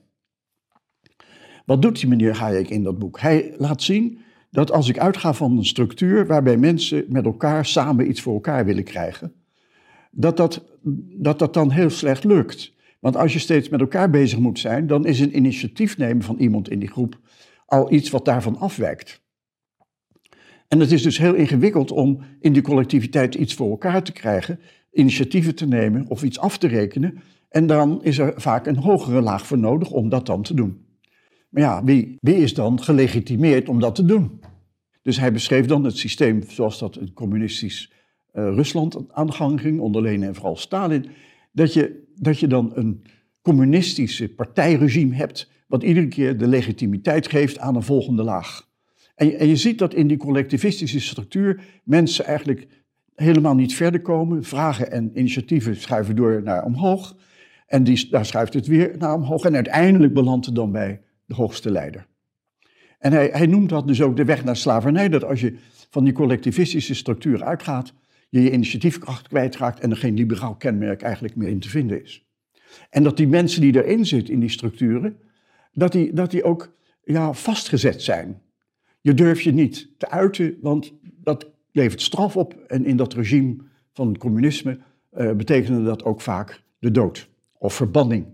Wat 1.65 1.81
doet 1.81 1.99
die 1.99 2.09
meneer 2.09 2.37
Hayek 2.37 2.69
in 2.69 2.83
dat 2.83 2.99
boek? 2.99 3.19
Hij 3.19 3.53
laat 3.57 3.81
zien 3.81 4.19
dat 4.51 4.71
als 4.71 4.89
ik 4.89 4.99
uitga 4.99 5.33
van 5.33 5.57
een 5.57 5.65
structuur 5.65 6.27
waarbij 6.27 6.57
mensen 6.57 7.05
met 7.07 7.25
elkaar 7.25 7.65
samen 7.65 8.09
iets 8.09 8.21
voor 8.21 8.33
elkaar 8.33 8.65
willen 8.65 8.83
krijgen, 8.83 9.33
dat 10.09 10.37
dat, 10.37 10.63
dat, 11.17 11.39
dat 11.39 11.53
dan 11.53 11.71
heel 11.71 11.89
slecht 11.89 12.23
lukt. 12.23 12.73
Want 12.99 13.15
als 13.15 13.33
je 13.33 13.39
steeds 13.39 13.69
met 13.69 13.79
elkaar 13.79 14.09
bezig 14.09 14.39
moet 14.39 14.59
zijn, 14.59 14.87
dan 14.87 15.05
is 15.05 15.19
een 15.19 15.35
initiatief 15.35 15.97
nemen 15.97 16.23
van 16.23 16.37
iemand 16.37 16.69
in 16.69 16.79
die 16.79 16.89
groep 16.89 17.19
al 17.65 17.91
iets 17.91 18.09
wat 18.09 18.25
daarvan 18.25 18.57
afwijkt. 18.57 19.21
En 20.67 20.79
het 20.79 20.91
is 20.91 21.01
dus 21.01 21.17
heel 21.17 21.33
ingewikkeld 21.33 21.91
om 21.91 22.21
in 22.39 22.53
die 22.53 22.61
collectiviteit 22.61 23.35
iets 23.35 23.53
voor 23.53 23.69
elkaar 23.69 24.03
te 24.03 24.11
krijgen, 24.11 24.59
initiatieven 24.91 25.55
te 25.55 25.67
nemen 25.67 26.07
of 26.07 26.23
iets 26.23 26.39
af 26.39 26.57
te 26.57 26.67
rekenen. 26.67 27.21
En 27.49 27.67
dan 27.67 28.03
is 28.03 28.17
er 28.17 28.33
vaak 28.35 28.65
een 28.65 28.77
hogere 28.77 29.21
laag 29.21 29.47
voor 29.47 29.57
nodig 29.57 29.91
om 29.91 30.09
dat 30.09 30.25
dan 30.25 30.43
te 30.43 30.53
doen. 30.53 30.85
Maar 31.49 31.63
ja, 31.63 31.83
wie, 31.83 32.15
wie 32.19 32.35
is 32.35 32.53
dan 32.53 32.83
gelegitimeerd 32.83 33.69
om 33.69 33.79
dat 33.79 33.95
te 33.95 34.05
doen? 34.05 34.39
Dus 35.01 35.19
hij 35.19 35.31
beschreef 35.31 35.65
dan 35.65 35.83
het 35.83 35.97
systeem 35.97 36.43
zoals 36.47 36.79
dat 36.79 36.97
in 36.97 37.13
communistisch 37.13 37.91
Rusland 38.31 38.97
aan 39.11 39.27
de 39.27 39.33
gang 39.33 39.61
ging, 39.61 39.79
onder 39.79 40.01
Lenin 40.01 40.23
en 40.23 40.35
vooral 40.35 40.55
Stalin. 40.55 41.05
Dat 41.51 41.73
je, 41.73 42.03
dat 42.15 42.39
je 42.39 42.47
dan 42.47 42.71
een 42.73 43.03
communistische 43.41 44.29
partijregime 44.29 45.15
hebt, 45.15 45.51
wat 45.67 45.83
iedere 45.83 46.07
keer 46.07 46.37
de 46.37 46.47
legitimiteit 46.47 47.27
geeft 47.27 47.59
aan 47.59 47.75
een 47.75 47.83
volgende 47.83 48.23
laag. 48.23 48.67
En, 49.15 49.39
en 49.39 49.47
je 49.47 49.55
ziet 49.55 49.79
dat 49.79 49.93
in 49.93 50.07
die 50.07 50.17
collectivistische 50.17 50.99
structuur 50.99 51.61
mensen 51.83 52.25
eigenlijk 52.25 52.67
helemaal 53.15 53.55
niet 53.55 53.75
verder 53.75 54.01
komen. 54.01 54.43
Vragen 54.43 54.91
en 54.91 55.11
initiatieven 55.19 55.75
schuiven 55.75 56.15
door 56.15 56.43
naar 56.43 56.63
omhoog. 56.63 57.15
En 57.67 57.83
die, 57.83 58.09
daar 58.09 58.25
schuift 58.25 58.53
het 58.53 58.67
weer 58.67 58.95
naar 58.97 59.13
omhoog. 59.13 59.43
En 59.43 59.55
uiteindelijk 59.55 60.13
belandt 60.13 60.45
het 60.45 60.55
dan 60.55 60.71
bij 60.71 61.01
de 61.25 61.35
hoogste 61.35 61.71
leider. 61.71 62.07
En 62.99 63.11
hij, 63.11 63.29
hij 63.33 63.45
noemt 63.45 63.69
dat 63.69 63.87
dus 63.87 64.01
ook 64.01 64.15
de 64.15 64.25
weg 64.25 64.43
naar 64.43 64.55
slavernij. 64.55 65.09
Dat 65.09 65.23
als 65.23 65.41
je 65.41 65.55
van 65.89 66.03
die 66.03 66.13
collectivistische 66.13 66.95
structuur 66.95 67.43
uitgaat, 67.43 67.93
je 68.29 68.41
je 68.41 68.51
initiatiefkracht 68.51 69.27
kwijtraakt 69.27 69.79
en 69.79 69.91
er 69.91 69.97
geen 69.97 70.15
liberaal 70.15 70.55
kenmerk 70.55 71.01
eigenlijk 71.01 71.35
meer 71.35 71.49
in 71.49 71.59
te 71.59 71.69
vinden 71.69 72.03
is. 72.03 72.27
En 72.89 73.03
dat 73.03 73.17
die 73.17 73.27
mensen 73.27 73.61
die 73.61 73.83
erin 73.83 74.05
zitten 74.05 74.33
in 74.33 74.39
die 74.39 74.49
structuren, 74.49 75.17
dat 75.73 75.91
die, 75.91 76.13
dat 76.13 76.31
die 76.31 76.43
ook 76.43 76.73
ja, 77.03 77.33
vastgezet 77.33 78.01
zijn. 78.01 78.41
Je 79.01 79.13
durft 79.13 79.43
je 79.43 79.53
niet 79.53 79.89
te 79.97 80.09
uiten, 80.09 80.57
want 80.61 80.93
dat 81.01 81.49
levert 81.71 82.01
straf 82.01 82.37
op. 82.37 82.53
En 82.53 82.85
in 82.85 82.97
dat 82.97 83.13
regime 83.13 83.55
van 83.93 84.17
communisme 84.17 84.79
uh, 85.17 85.31
betekende 85.31 85.83
dat 85.83 86.03
ook 86.03 86.21
vaak 86.21 86.63
de 86.79 86.91
dood 86.91 87.29
of 87.57 87.73
verbanning. 87.73 88.25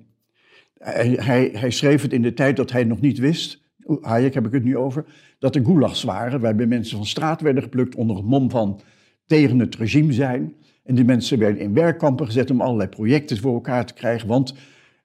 Hij, 0.77 1.49
hij, 1.53 1.71
schreef 1.71 2.01
het 2.01 2.13
in 2.13 2.21
de 2.21 2.33
tijd 2.33 2.55
dat 2.55 2.71
hij 2.71 2.83
nog 2.83 3.01
niet 3.01 3.17
wist, 3.17 3.63
Hayek 4.01 4.33
heb 4.33 4.45
ik 4.45 4.51
het 4.51 4.63
nu 4.63 4.77
over, 4.77 5.05
dat 5.39 5.55
er 5.55 5.65
gulags 5.65 6.03
waren 6.03 6.39
waarbij 6.39 6.65
mensen 6.65 6.97
van 6.97 7.05
straat 7.05 7.41
werden 7.41 7.63
geplukt 7.63 7.95
onder 7.95 8.15
het 8.15 8.25
mom 8.25 8.49
van 8.49 8.81
tegen 9.25 9.59
het 9.59 9.75
regime 9.75 10.13
zijn. 10.13 10.55
En 10.83 10.95
die 10.95 11.05
mensen 11.05 11.39
werden 11.39 11.61
in 11.61 11.73
werkkampen 11.73 12.25
gezet 12.25 12.51
om 12.51 12.61
allerlei 12.61 12.89
projecten 12.89 13.37
voor 13.37 13.53
elkaar 13.53 13.85
te 13.85 13.93
krijgen, 13.93 14.27
want 14.27 14.53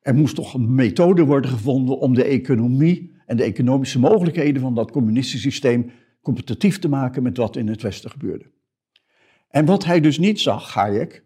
er 0.02 0.14
moest 0.14 0.34
toch 0.34 0.54
een 0.54 0.74
methode 0.74 1.24
worden 1.24 1.50
gevonden 1.50 1.98
om 1.98 2.14
de 2.14 2.24
economie 2.24 3.12
en 3.26 3.36
de 3.36 3.42
economische 3.42 3.98
mogelijkheden 3.98 4.62
van 4.62 4.74
dat 4.74 4.90
communistische 4.90 5.50
systeem 5.50 5.90
competitief 6.22 6.78
te 6.78 6.88
maken 6.88 7.22
met 7.22 7.36
wat 7.36 7.56
in 7.56 7.68
het 7.68 7.82
Westen 7.82 8.10
gebeurde. 8.10 8.50
En 9.48 9.64
wat 9.64 9.84
hij 9.84 10.00
dus 10.00 10.18
niet 10.18 10.40
zag, 10.40 10.74
Hayek, 10.74 11.24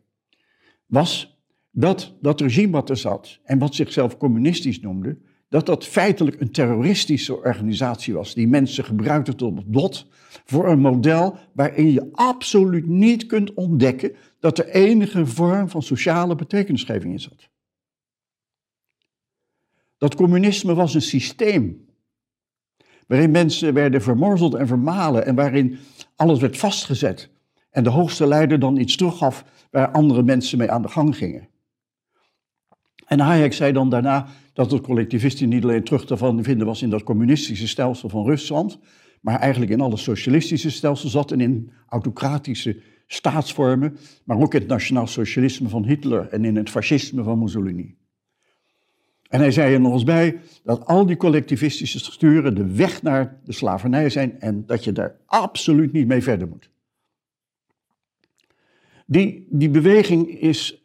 was 0.87 1.39
dat 1.71 2.15
dat 2.21 2.41
regime 2.41 2.73
wat 2.73 2.91
er 2.91 2.97
zat 2.97 3.41
en 3.45 3.59
wat 3.59 3.75
zichzelf 3.75 4.17
communistisch 4.17 4.81
noemde, 4.81 5.19
dat 5.55 5.67
dat 5.67 5.87
feitelijk 5.87 6.41
een 6.41 6.51
terroristische 6.51 7.37
organisatie 7.37 8.15
was, 8.15 8.35
die 8.35 8.49
mensen 8.49 8.85
gebruikte 8.85 9.35
tot 9.35 9.63
dot 9.67 10.07
voor 10.45 10.69
een 10.69 10.79
model 10.79 11.39
waarin 11.53 11.93
je 11.93 12.09
absoluut 12.13 12.87
niet 12.87 13.27
kunt 13.27 13.55
ontdekken 13.55 14.13
dat 14.39 14.59
er 14.59 14.69
enige 14.69 15.27
vorm 15.27 15.69
van 15.69 15.83
sociale 15.83 16.35
betekenisgeving 16.35 17.13
in 17.13 17.21
zat. 17.21 17.49
Dat 19.99 20.15
communisme 20.15 20.75
was 20.75 20.95
een 20.95 21.03
systeem 21.03 21.87
waarin 23.07 23.31
mensen 23.31 23.75
werden 23.75 24.03
vermorzeld 24.03 24.55
en 24.55 24.67
vermalen 24.67 25.27
en 25.27 25.35
waarin 25.35 25.79
alles 26.17 26.41
werd 26.41 26.57
vastgezet 26.57 27.31
en 27.71 27.85
de 27.85 27.91
hoogste 27.91 28.27
leider 28.27 28.59
dan 28.59 28.77
iets 28.77 28.97
teruggaf 28.97 29.45
waar 29.71 29.91
andere 29.91 30.23
mensen 30.23 30.59
mee 30.59 30.71
aan 30.71 30.83
de 30.83 30.89
gang 30.89 31.17
gingen. 31.17 31.49
En 33.07 33.21
Hayek 33.21 33.53
zei 33.53 33.73
dan 33.73 33.91
daarna 33.91 34.27
dat 34.55 34.71
het 34.71 34.83
collectivisme 34.83 35.47
niet 35.47 35.63
alleen 35.63 35.85
terug 35.85 36.07
te 36.07 36.17
vinden 36.43 36.67
was 36.67 36.83
in 36.83 36.91
dat 36.91 37.03
communistische 37.03 37.69
stelsel 37.69 38.09
van 38.09 38.25
Rusland, 38.25 38.79
maar 39.21 39.41
eigenlijk 39.41 39.73
in 39.73 39.81
alle 39.81 39.97
socialistische 39.97 40.71
stelsels 40.71 41.13
zat 41.13 41.33
en 41.33 41.41
in 41.41 41.71
autocratische 41.89 42.81
staatsvormen, 43.07 43.97
maar 44.25 44.39
ook 44.39 44.55
in 44.55 44.61
het 44.61 44.69
nationaal 44.69 45.07
socialisme 45.07 45.69
van 45.69 45.85
Hitler 45.85 46.29
en 46.29 46.45
in 46.45 46.57
het 46.57 46.71
fascisme 46.71 47.23
van 47.23 47.39
Mussolini. 47.39 47.97
En 49.29 49.41
hij 49.41 49.51
zei 49.51 49.75
er 49.75 49.81
nog 49.81 49.93
eens 49.93 50.05
bij 50.05 50.41
dat 50.65 50.87
al 50.87 51.07
die 51.07 51.17
collectivistische 51.17 51.99
structuren 51.99 52.55
de 52.55 52.75
weg 52.75 53.03
naar 53.03 53.41
de 53.45 53.53
slavernij 53.53 54.11
zijn 54.11 54.41
en 54.41 54.67
dat 54.67 54.85
je 54.85 54.93
daar 54.93 55.17
absoluut 55.27 55.93
niet 55.93 56.07
mee 56.07 56.23
verder 56.23 56.49
moet. 56.49 56.71
Die, 59.07 59.47
die 59.51 59.71
beweging 59.71 60.29
is 60.29 60.84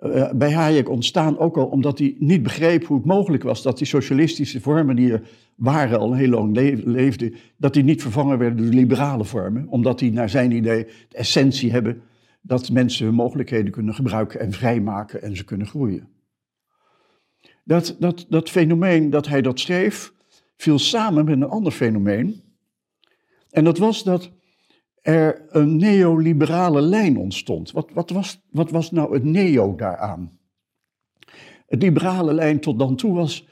uh, 0.00 0.32
bij 0.32 0.52
Hayek 0.52 0.88
ontstaan 0.88 1.38
ook 1.38 1.56
al 1.56 1.66
omdat 1.66 1.98
hij 1.98 2.16
niet 2.18 2.42
begreep 2.42 2.84
hoe 2.84 2.96
het 2.96 3.06
mogelijk 3.06 3.42
was 3.42 3.62
dat 3.62 3.78
die 3.78 3.86
socialistische 3.86 4.60
vormen 4.60 4.96
die 4.96 5.12
er 5.12 5.22
waren 5.54 5.98
al 5.98 6.14
heel 6.14 6.28
lang 6.28 6.56
leefden, 6.84 7.34
dat 7.56 7.74
die 7.74 7.82
niet 7.82 8.02
vervangen 8.02 8.38
werden 8.38 8.64
door 8.64 8.74
liberale 8.74 9.24
vormen, 9.24 9.68
omdat 9.68 9.98
die 9.98 10.12
naar 10.12 10.28
zijn 10.28 10.52
idee 10.52 10.84
de 11.08 11.16
essentie 11.16 11.70
hebben 11.70 12.02
dat 12.40 12.70
mensen 12.70 13.06
hun 13.06 13.14
mogelijkheden 13.14 13.72
kunnen 13.72 13.94
gebruiken 13.94 14.40
en 14.40 14.52
vrijmaken 14.52 15.22
en 15.22 15.36
ze 15.36 15.44
kunnen 15.44 15.66
groeien. 15.66 16.08
Dat, 17.64 17.96
dat, 17.98 18.26
dat 18.28 18.50
fenomeen 18.50 19.10
dat 19.10 19.28
hij 19.28 19.42
dat 19.42 19.60
schreef, 19.60 20.12
viel 20.56 20.78
samen 20.78 21.24
met 21.24 21.34
een 21.34 21.48
ander 21.48 21.72
fenomeen. 21.72 22.42
En 23.50 23.64
dat 23.64 23.78
was 23.78 24.04
dat 24.04 24.30
er 25.08 25.46
een 25.48 25.76
neoliberale 25.76 26.80
lijn 26.80 27.16
ontstond. 27.16 27.70
Wat, 27.70 27.90
wat, 27.92 28.10
was, 28.10 28.40
wat 28.50 28.70
was 28.70 28.90
nou 28.90 29.14
het 29.14 29.24
neo 29.24 29.74
daaraan? 29.74 30.38
Het 31.66 31.82
liberale 31.82 32.32
lijn 32.32 32.60
tot 32.60 32.78
dan 32.78 32.96
toe 32.96 33.14
was 33.14 33.48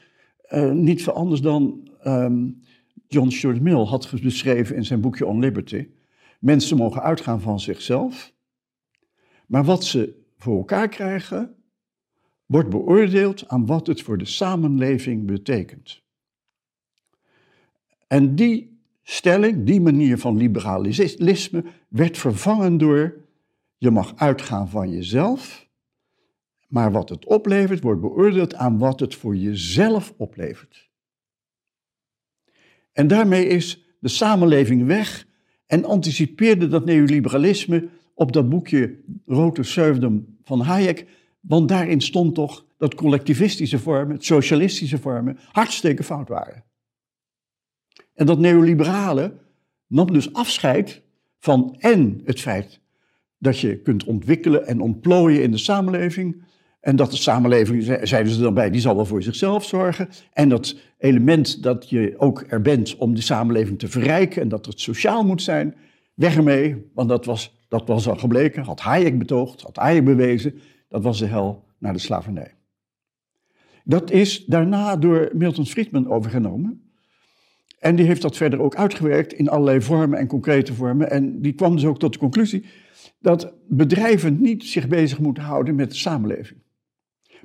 uh, 0.49 0.71
niet 0.71 1.03
veel 1.03 1.13
anders 1.13 1.41
dan 1.41 1.89
um, 2.03 2.61
John 3.07 3.29
Stuart 3.29 3.61
Mill 3.61 3.83
had 3.83 4.21
beschreven 4.21 4.75
in 4.75 4.85
zijn 4.85 5.01
boekje 5.01 5.25
On 5.25 5.39
Liberty. 5.39 5.87
Mensen 6.39 6.77
mogen 6.77 7.01
uitgaan 7.01 7.41
van 7.41 7.59
zichzelf 7.59 8.33
Maar 9.47 9.63
wat 9.63 9.83
ze 9.83 10.25
voor 10.37 10.57
elkaar 10.57 10.89
krijgen, 10.89 11.55
wordt 12.45 12.69
beoordeeld 12.69 13.47
aan 13.47 13.65
wat 13.65 13.87
het 13.87 14.01
voor 14.01 14.17
de 14.17 14.25
samenleving 14.25 15.25
betekent. 15.25 16.01
En 18.07 18.35
die 18.35 18.76
stelling, 19.09 19.65
die 19.65 19.81
manier 19.81 20.17
van 20.17 20.37
liberalisme, 20.37 21.63
werd 21.87 22.17
vervangen 22.17 22.77
door 22.77 23.15
je 23.77 23.91
mag 23.91 24.13
uitgaan 24.15 24.69
van 24.69 24.89
jezelf, 24.89 25.67
maar 26.67 26.91
wat 26.91 27.09
het 27.09 27.25
oplevert 27.25 27.81
wordt 27.83 28.01
beoordeeld 28.01 28.55
aan 28.55 28.77
wat 28.77 28.99
het 28.99 29.15
voor 29.15 29.35
jezelf 29.35 30.13
oplevert. 30.17 30.89
En 32.93 33.07
daarmee 33.07 33.47
is 33.47 33.95
de 33.99 34.07
samenleving 34.07 34.85
weg 34.85 35.27
en 35.65 35.85
anticipeerde 35.85 36.67
dat 36.67 36.85
neoliberalisme 36.85 37.89
op 38.13 38.31
dat 38.31 38.49
boekje 38.49 38.99
Rote 39.25 39.63
Serfdom 39.63 40.37
van 40.43 40.61
Hayek, 40.61 41.05
want 41.39 41.69
daarin 41.69 42.01
stond 42.01 42.35
toch 42.35 42.65
dat 42.77 42.95
collectivistische 42.95 43.79
vormen, 43.79 44.21
socialistische 44.21 44.97
vormen, 44.97 45.37
hartstikke 45.51 46.03
fout 46.03 46.29
waren. 46.29 46.63
En 48.17 48.25
dat 48.25 48.39
neoliberale 48.39 49.33
nam 49.87 50.13
dus 50.13 50.33
afscheid 50.33 51.01
van 51.39 51.75
en 51.79 52.21
het 52.25 52.39
feit 52.39 52.79
dat 53.37 53.59
je 53.59 53.77
kunt 53.77 54.03
ontwikkelen 54.03 54.67
en 54.67 54.81
ontplooien 54.81 55.43
in 55.43 55.51
de 55.51 55.57
samenleving. 55.57 56.43
En 56.79 56.95
dat 56.95 57.11
de 57.11 57.17
samenleving, 57.17 57.83
zeiden 58.03 58.33
ze 58.33 58.41
dan 58.41 58.53
bij, 58.53 58.69
die 58.69 58.81
zal 58.81 58.95
wel 58.95 59.05
voor 59.05 59.23
zichzelf 59.23 59.65
zorgen. 59.65 60.09
En 60.33 60.49
dat 60.49 60.75
element 60.97 61.63
dat 61.63 61.89
je 61.89 62.13
ook 62.17 62.43
er 62.47 62.61
bent 62.61 62.95
om 62.95 63.15
de 63.15 63.21
samenleving 63.21 63.79
te 63.79 63.87
verrijken 63.87 64.41
en 64.41 64.49
dat 64.49 64.65
het 64.65 64.79
sociaal 64.79 65.23
moet 65.23 65.41
zijn, 65.41 65.75
weg 66.13 66.35
ermee, 66.35 66.91
want 66.93 67.09
dat 67.09 67.25
was, 67.25 67.65
dat 67.67 67.87
was 67.87 68.07
al 68.07 68.15
gebleken, 68.15 68.63
had 68.63 68.79
Hayek 68.79 69.17
betoogd, 69.17 69.61
had 69.61 69.75
Hayek 69.75 70.05
bewezen, 70.05 70.59
dat 70.89 71.03
was 71.03 71.19
de 71.19 71.25
hel 71.25 71.63
naar 71.77 71.93
de 71.93 71.99
slavernij. 71.99 72.53
Dat 73.83 74.11
is 74.11 74.45
daarna 74.45 74.95
door 74.95 75.29
Milton 75.33 75.65
Friedman 75.65 76.09
overgenomen. 76.09 76.86
En 77.77 77.95
die 77.95 78.05
heeft 78.05 78.21
dat 78.21 78.37
verder 78.37 78.61
ook 78.61 78.75
uitgewerkt 78.75 79.33
in 79.33 79.49
allerlei 79.49 79.81
vormen 79.81 80.19
en 80.19 80.27
concrete 80.27 80.73
vormen. 80.73 81.11
En 81.11 81.41
die 81.41 81.53
kwam 81.53 81.75
dus 81.75 81.85
ook 81.85 81.99
tot 81.99 82.13
de 82.13 82.19
conclusie 82.19 82.65
dat 83.19 83.53
bedrijven 83.67 84.41
niet 84.41 84.63
zich 84.63 84.87
bezig 84.87 85.19
moeten 85.19 85.43
houden 85.43 85.75
met 85.75 85.89
de 85.89 85.95
samenleving. 85.95 86.59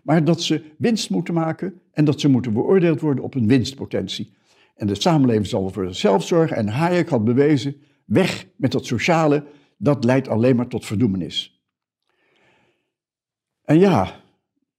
Maar 0.03 0.25
dat 0.25 0.43
ze 0.43 0.65
winst 0.79 1.11
moeten 1.11 1.35
maken 1.35 1.81
en 1.93 2.05
dat 2.05 2.21
ze 2.21 2.29
moeten 2.29 2.53
beoordeeld 2.53 3.01
worden 3.01 3.25
op 3.25 3.35
hun 3.35 3.47
winstpotentie. 3.47 4.35
En 4.75 4.87
de 4.87 5.01
samenleving 5.01 5.47
zal 5.47 5.71
voor 5.71 5.87
zichzelf 5.87 6.27
zorgen. 6.27 6.57
En 6.57 6.69
Hayek 6.69 7.09
had 7.09 7.25
bewezen, 7.25 7.77
weg 8.05 8.47
met 8.57 8.73
dat 8.73 8.87
sociale, 8.87 9.45
dat 9.77 10.05
leidt 10.05 10.29
alleen 10.29 10.57
maar 10.57 10.69
tot 10.69 10.87
verdoemenis. 10.87 11.63
En 13.65 13.79
ja, 13.79 14.21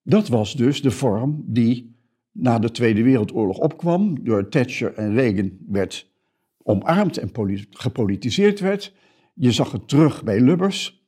dat 0.04 0.28
was 0.28 0.56
dus 0.56 0.82
de 0.82 0.92
vorm 0.92 1.44
die 1.46 1.93
na 2.34 2.60
de 2.60 2.72
Tweede 2.72 3.04
Wereldoorlog 3.04 3.58
opkwam, 3.58 4.24
door 4.24 4.50
Thatcher 4.50 4.94
en 4.94 5.14
Reagan 5.14 5.52
werd 5.68 6.12
omarmd 6.64 7.18
en 7.18 7.32
gepolitiseerd 7.70 8.60
werd. 8.60 8.94
Je 9.34 9.52
zag 9.52 9.72
het 9.72 9.88
terug 9.88 10.24
bij 10.24 10.40
Lubbers 10.40 11.06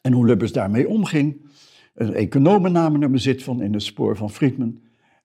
en 0.00 0.12
hoe 0.12 0.26
Lubbers 0.26 0.52
daarmee 0.52 0.88
omging. 0.88 1.52
Economen 1.94 2.72
namen 2.72 3.02
er 3.02 3.10
bezit 3.10 3.42
van 3.42 3.62
in 3.62 3.72
het 3.72 3.82
spoor 3.82 4.16
van 4.16 4.30
Friedman. 4.30 4.80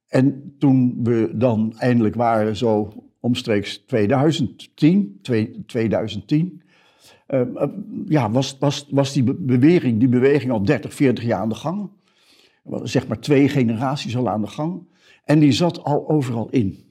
En 0.08 0.56
toen 0.60 1.00
we 1.04 1.32
dan 1.34 1.74
eindelijk 1.78 2.16
waren, 2.16 2.56
zo 2.56 2.94
omstreeks 3.20 3.78
2010, 3.78 5.20
2010 5.66 6.62
uh, 7.30 7.42
ja, 8.06 8.32
was, 8.32 8.58
was, 8.60 8.88
was 8.90 9.14
die 9.14 9.24
beweging, 9.24 10.00
die 10.00 10.08
beweging 10.08 10.52
al 10.52 10.64
30, 10.64 10.94
40 10.94 11.24
jaar 11.24 11.40
aan 11.40 11.50
de 11.50 11.56
gang. 11.56 11.90
Zeg 12.84 13.08
maar 13.08 13.20
twee 13.20 13.50
generaties 13.50 14.18
al 14.18 14.30
aan 14.30 14.42
de 14.42 14.48
gang. 14.48 14.88
En 15.30 15.40
die 15.40 15.52
zat 15.52 15.84
al 15.84 16.10
overal 16.10 16.50
in. 16.50 16.84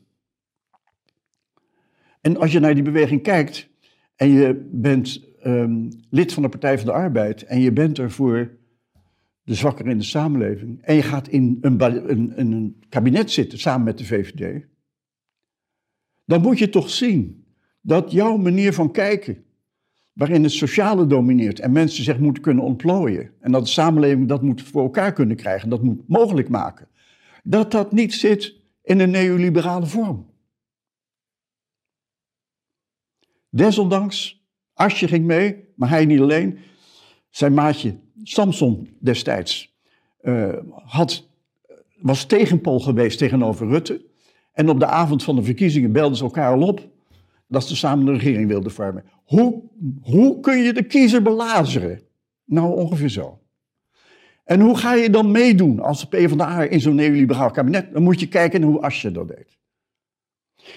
En 2.21 2.37
als 2.37 2.53
je 2.53 2.59
naar 2.59 2.75
die 2.75 2.83
beweging 2.83 3.23
kijkt 3.23 3.69
en 4.17 4.29
je 4.29 4.69
bent 4.73 5.25
um, 5.45 5.89
lid 6.11 6.33
van 6.33 6.43
de 6.43 6.49
Partij 6.49 6.77
van 6.79 6.87
de 6.87 6.93
Arbeid 6.93 7.43
en 7.43 7.61
je 7.61 7.73
bent 7.73 7.99
er 7.99 8.11
voor 8.11 8.57
de 9.43 9.55
zwakkeren 9.55 9.93
in 9.93 9.99
de 9.99 10.05
samenleving 10.05 10.83
en 10.83 10.95
je 10.95 11.03
gaat 11.03 11.29
in 11.29 11.59
een, 11.61 12.11
een, 12.11 12.33
een 12.41 12.85
kabinet 12.89 13.31
zitten 13.31 13.59
samen 13.59 13.85
met 13.85 13.99
de 13.99 14.05
VVD, 14.05 14.67
dan 16.25 16.41
moet 16.41 16.59
je 16.59 16.69
toch 16.69 16.91
zien 16.91 17.45
dat 17.81 18.13
jouw 18.13 18.37
manier 18.37 18.73
van 18.73 18.91
kijken, 18.91 19.45
waarin 20.13 20.43
het 20.43 20.53
sociale 20.53 21.07
domineert 21.07 21.61
en 21.61 21.73
mensen 21.73 22.05
zich 22.05 22.19
moeten 22.19 22.43
kunnen 22.43 22.65
ontplooien 22.65 23.31
en 23.41 23.53
dat 23.53 23.65
de 23.65 23.71
samenleving 23.71 24.29
dat 24.29 24.43
moet 24.43 24.63
voor 24.63 24.83
elkaar 24.83 25.13
kunnen 25.13 25.37
krijgen, 25.37 25.69
dat 25.69 25.83
moet 25.83 26.09
mogelijk 26.09 26.49
maken, 26.49 26.89
dat 27.43 27.71
dat 27.71 27.93
niet 27.93 28.15
zit 28.15 28.55
in 28.83 29.01
een 29.01 29.11
neoliberale 29.11 29.87
vorm. 29.87 30.27
Desondanks 33.51 34.39
Asje 34.79 35.09
ging 35.09 35.25
mee, 35.25 35.65
maar 35.75 35.89
hij 35.89 36.05
niet 36.05 36.21
alleen. 36.21 36.59
Zijn 37.31 37.55
maatje 37.55 37.97
Samson 38.23 38.97
destijds 38.99 39.77
uh, 40.23 40.57
had, 40.85 41.29
was 41.97 42.25
tegenpol 42.25 42.81
geweest 42.81 43.19
tegenover 43.19 43.69
Rutte. 43.69 44.07
En 44.53 44.69
op 44.69 44.81
de 44.81 44.87
avond 44.87 45.23
van 45.23 45.37
de 45.37 45.43
verkiezingen 45.43 45.93
belden 45.93 46.17
ze 46.17 46.25
elkaar 46.25 46.53
al 46.53 46.63
op 46.63 46.89
dat 47.47 47.67
ze 47.67 47.77
samen 47.77 48.07
een 48.07 48.19
regering 48.19 48.49
wilden 48.49 48.73
vormen. 48.73 49.05
Hoe, 49.25 49.63
hoe 50.03 50.41
kun 50.41 50.59
je 50.59 50.73
de 50.73 50.83
kiezer 50.83 51.23
belazeren? 51.23 52.01
Nou, 52.45 52.77
ongeveer 52.77 53.09
zo. 53.09 53.41
En 54.49 54.61
hoe 54.61 54.77
ga 54.77 54.95
je 54.95 55.11
dan 55.11 55.31
meedoen 55.31 55.81
als 55.81 56.01
de 56.01 56.07
PvdA 56.07 56.63
in 56.63 56.81
zo'n 56.81 56.95
neoliberaal 56.95 57.51
kabinet? 57.51 57.93
Dan 57.93 58.03
moet 58.03 58.21
je 58.21 58.29
kijken 58.29 58.63
hoe 58.63 58.81
Asje 58.81 59.13
dat 59.13 59.29
deed. 59.29 59.59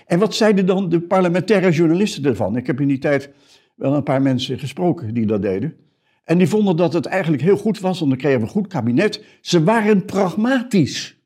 En 0.05 0.19
wat 0.19 0.35
zeiden 0.35 0.65
dan 0.65 0.89
de 0.89 1.01
parlementaire 1.01 1.71
journalisten 1.71 2.25
ervan? 2.25 2.57
Ik 2.57 2.67
heb 2.67 2.79
in 2.79 2.87
die 2.87 2.97
tijd 2.97 3.29
wel 3.75 3.95
een 3.95 4.03
paar 4.03 4.21
mensen 4.21 4.59
gesproken 4.59 5.13
die 5.13 5.25
dat 5.25 5.41
deden. 5.41 5.75
En 6.23 6.37
die 6.37 6.47
vonden 6.47 6.75
dat 6.75 6.93
het 6.93 7.05
eigenlijk 7.05 7.43
heel 7.43 7.57
goed 7.57 7.79
was, 7.79 7.99
want 7.99 8.11
dan 8.11 8.19
kregen 8.19 8.39
we 8.39 8.45
een 8.45 8.51
goed 8.51 8.67
kabinet. 8.67 9.23
Ze 9.41 9.63
waren 9.63 10.05
pragmatisch. 10.05 11.19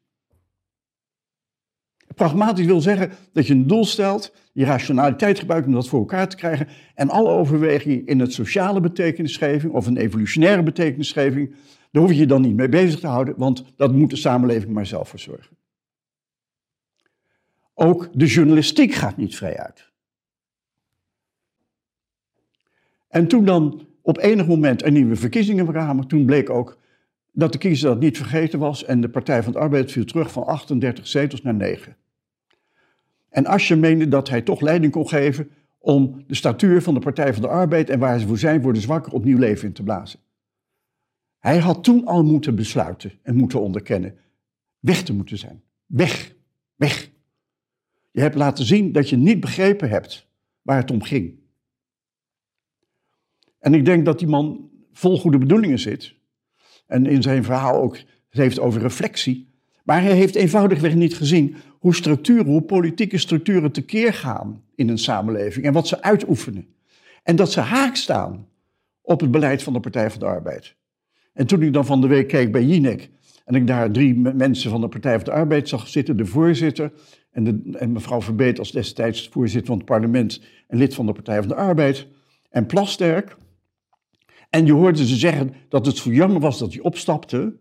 Pragmatisch 2.16 2.66
wil 2.66 2.82
zeggen 2.82 3.12
dat 3.34 3.48
je 3.48 3.54
een 3.54 3.68
doel 3.68 3.86
stelt, 3.86 4.34
je 4.54 4.66
rationaliteit 4.66 5.40
gebruikt 5.40 5.68
om 5.68 5.74
dat 5.74 5.88
voor 5.88 6.00
elkaar 6.00 6.30
te 6.30 6.36
krijgen. 6.36 6.68
En 6.96 7.10
alle 7.10 7.30
overwegingen 7.30 8.06
in 8.06 8.20
het 8.20 8.34
sociale 8.34 8.80
betekenisgeving 8.80 9.74
of 9.74 9.88
een 9.88 9.98
evolutionaire 9.98 10.64
betekenisgeving, 10.64 11.56
daar 11.96 12.04
hoef 12.04 12.14
je 12.14 12.20
je 12.20 12.28
dan 12.28 12.42
niet 12.42 12.56
mee 12.56 12.70
bezig 12.70 13.00
te 13.00 13.08
houden, 13.08 13.34
want 13.38 13.64
dat 13.76 13.92
moet 13.92 14.10
de 14.10 14.16
samenleving 14.16 14.74
maar 14.74 14.86
zelf 14.86 15.10
voor 15.10 15.20
zorgen. 15.20 15.58
Ook 17.74 18.10
de 18.14 18.26
journalistiek 18.26 18.94
gaat 18.94 19.18
niet 19.18 19.36
vrij 19.36 19.58
uit. 19.58 19.92
En 23.08 23.28
toen 23.28 23.46
dan 23.46 23.88
op 24.02 24.18
enig 24.18 24.48
moment 24.48 24.84
er 24.84 24.92
nieuwe 24.92 25.16
verkiezingen 25.16 25.68
kwamen, 25.68 26.08
toen 26.08 26.26
bleek 26.26 26.50
ook 26.50 26.78
dat 27.32 27.52
de 27.52 27.58
kiezer 27.58 27.90
dat 27.90 28.00
niet 28.00 28.18
vergeten 28.18 28.60
was 28.60 28.84
en 28.84 29.02
de 29.02 29.10
Partij 29.10 29.44
van 29.44 29.52
de 29.52 29.60
Arbeid 29.60 29.92
viel 29.92 30.06
terug 30.06 30.32
van 30.32 30.46
38 30.46 31.08
zetels 31.08 31.42
naar 31.42 31.56
9. 31.56 31.98
En 33.30 33.46
Asje 33.46 33.76
meende 33.76 34.08
dat 34.08 34.30
hij 34.30 34.42
toch 34.42 34.62
leiding 34.62 34.92
kon 34.92 35.08
geven 35.08 35.50
om 35.78 36.24
de 36.28 36.36
statuur 36.36 36.82
van 36.82 36.94
de 36.94 37.00
Partij 37.00 37.34
van 37.34 37.42
de 37.42 37.48
Arbeid 37.48 37.90
en 37.90 38.00
waar 38.00 38.20
ze 38.20 38.28
voor 38.28 38.38
zijn 38.38 38.62
voor 38.62 38.74
de 38.74 38.80
zwakker 38.80 39.14
opnieuw 39.14 39.38
leven 39.38 39.68
in 39.68 39.74
te 39.74 39.84
blazen. 39.84 40.20
Hij 41.46 41.60
had 41.60 41.84
toen 41.84 42.06
al 42.06 42.24
moeten 42.24 42.56
besluiten 42.56 43.12
en 43.22 43.36
moeten 43.36 43.62
onderkennen 43.62 44.18
weg 44.80 45.04
te 45.04 45.14
moeten 45.14 45.38
zijn. 45.38 45.64
Weg, 45.86 46.36
weg. 46.76 47.10
Je 48.12 48.22
hebt 48.22 48.36
laten 48.36 48.66
zien 48.66 48.92
dat 48.92 49.10
je 49.10 49.18
niet 49.18 49.40
begrepen 49.40 49.90
hebt 49.90 50.28
waar 50.62 50.78
het 50.78 50.92
om 50.92 51.02
ging. 51.02 51.40
En 53.60 53.74
ik 53.74 53.86
denk 53.86 54.06
dat 54.06 54.20
die 54.20 54.28
man 54.28 54.70
vol 54.94 55.20
goede 55.20 55.38
bedoelingen 55.38 55.80
zit. 55.80 56.16
En 56.88 57.06
in 57.06 57.22
zijn 57.22 57.44
verhaal 57.44 57.82
ook 57.82 57.98
heeft 58.30 58.60
over 58.60 58.82
reflectie. 58.82 59.48
Maar 59.84 60.02
hij 60.02 60.16
heeft 60.16 60.36
eenvoudigweg 60.36 60.96
niet 60.96 61.16
gezien 61.16 61.56
hoe 61.80 61.96
structuren, 61.96 62.46
hoe 62.46 62.62
politieke 62.62 63.18
structuren 63.18 63.72
tekeer 63.72 64.14
gaan 64.14 64.64
in 64.76 64.90
een 64.90 64.98
samenleving 64.98 65.66
en 65.66 65.74
wat 65.74 65.88
ze 65.88 66.02
uitoefenen. 66.02 66.68
En 67.24 67.36
dat 67.36 67.52
ze 67.52 67.60
haak 67.60 67.96
staan 67.96 68.48
op 69.02 69.20
het 69.20 69.32
beleid 69.32 69.64
van 69.64 69.74
de 69.74 69.80
Partij 69.80 70.12
van 70.12 70.20
de 70.20 70.26
Arbeid. 70.26 70.76
En 71.36 71.48
toen 71.48 71.62
ik 71.62 71.74
dan 71.74 71.86
van 71.86 72.02
de 72.02 72.08
week 72.08 72.28
keek 72.28 72.52
bij 72.52 72.64
Jinek 72.64 73.10
en 73.46 73.56
ik 73.56 73.68
daar 73.68 73.92
drie 73.92 74.16
mensen 74.16 74.72
van 74.72 74.82
de 74.82 74.88
Partij 74.88 75.16
van 75.16 75.24
de 75.24 75.32
Arbeid 75.32 75.70
zag 75.70 75.88
zitten, 75.88 76.18
de 76.18 76.26
voorzitter 76.26 76.92
en, 77.32 77.44
de, 77.44 77.78
en 77.78 77.92
mevrouw 77.92 78.22
Verbeet 78.22 78.60
als 78.60 78.72
destijds 78.72 79.28
voorzitter 79.28 79.68
van 79.68 79.78
het 79.78 79.86
parlement 79.86 80.42
en 80.68 80.78
lid 80.78 80.94
van 80.94 81.06
de 81.06 81.12
Partij 81.12 81.40
van 81.40 81.48
de 81.48 81.56
Arbeid 81.56 82.08
en 82.50 82.66
Plasterk, 82.66 83.38
en 84.50 84.66
je 84.66 84.74
hoorde 84.74 85.06
ze 85.06 85.16
zeggen 85.16 85.54
dat 85.70 85.86
het 85.86 85.98
zo 85.98 86.12
jammer 86.12 86.40
was 86.40 86.60
dat 86.60 86.74
hij 86.74 86.82
opstapte, 86.82 87.58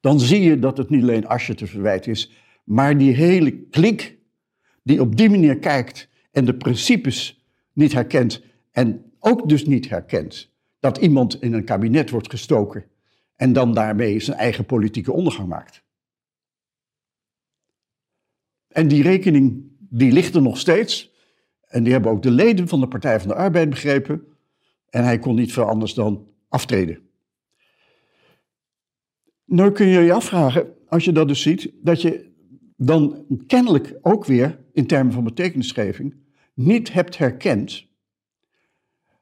dan 0.00 0.20
zie 0.20 0.40
je 0.40 0.58
dat 0.58 0.76
het 0.76 0.90
niet 0.90 1.02
alleen 1.02 1.26
Asje 1.26 1.54
te 1.54 1.66
verwijten 1.66 2.10
is, 2.12 2.32
maar 2.64 2.98
die 2.98 3.14
hele 3.14 3.58
klik 3.58 4.18
die 4.82 5.00
op 5.00 5.16
die 5.16 5.30
manier 5.30 5.58
kijkt 5.58 6.08
en 6.30 6.44
de 6.44 6.54
principes 6.54 7.46
niet 7.72 7.92
herkent 7.92 8.42
en 8.70 9.12
ook 9.18 9.48
dus 9.48 9.64
niet 9.64 9.88
herkent 9.88 10.56
dat 10.92 11.02
iemand 11.02 11.42
in 11.42 11.52
een 11.52 11.64
kabinet 11.64 12.10
wordt 12.10 12.30
gestoken 12.30 12.84
en 13.36 13.52
dan 13.52 13.74
daarmee 13.74 14.20
zijn 14.20 14.36
eigen 14.36 14.64
politieke 14.64 15.12
ondergang 15.12 15.48
maakt. 15.48 15.82
En 18.68 18.88
die 18.88 19.02
rekening 19.02 19.62
die 19.78 20.12
ligt 20.12 20.34
er 20.34 20.42
nog 20.42 20.58
steeds. 20.58 21.12
En 21.66 21.82
die 21.82 21.92
hebben 21.92 22.10
ook 22.10 22.22
de 22.22 22.30
leden 22.30 22.68
van 22.68 22.80
de 22.80 22.88
Partij 22.88 23.20
van 23.20 23.28
de 23.28 23.34
Arbeid 23.34 23.70
begrepen. 23.70 24.26
En 24.90 25.04
hij 25.04 25.18
kon 25.18 25.34
niet 25.34 25.52
veel 25.52 25.64
anders 25.64 25.94
dan 25.94 26.26
aftreden. 26.48 26.98
Nu 29.44 29.70
kun 29.70 29.86
je 29.86 30.00
je 30.00 30.12
afvragen, 30.12 30.74
als 30.86 31.04
je 31.04 31.12
dat 31.12 31.28
dus 31.28 31.42
ziet, 31.42 31.70
dat 31.82 32.02
je 32.02 32.30
dan 32.76 33.24
kennelijk 33.46 33.98
ook 34.02 34.24
weer 34.24 34.58
in 34.72 34.86
termen 34.86 35.12
van 35.12 35.24
betekenisgeving 35.24 36.14
niet 36.54 36.92
hebt 36.92 37.18
herkend 37.18 37.87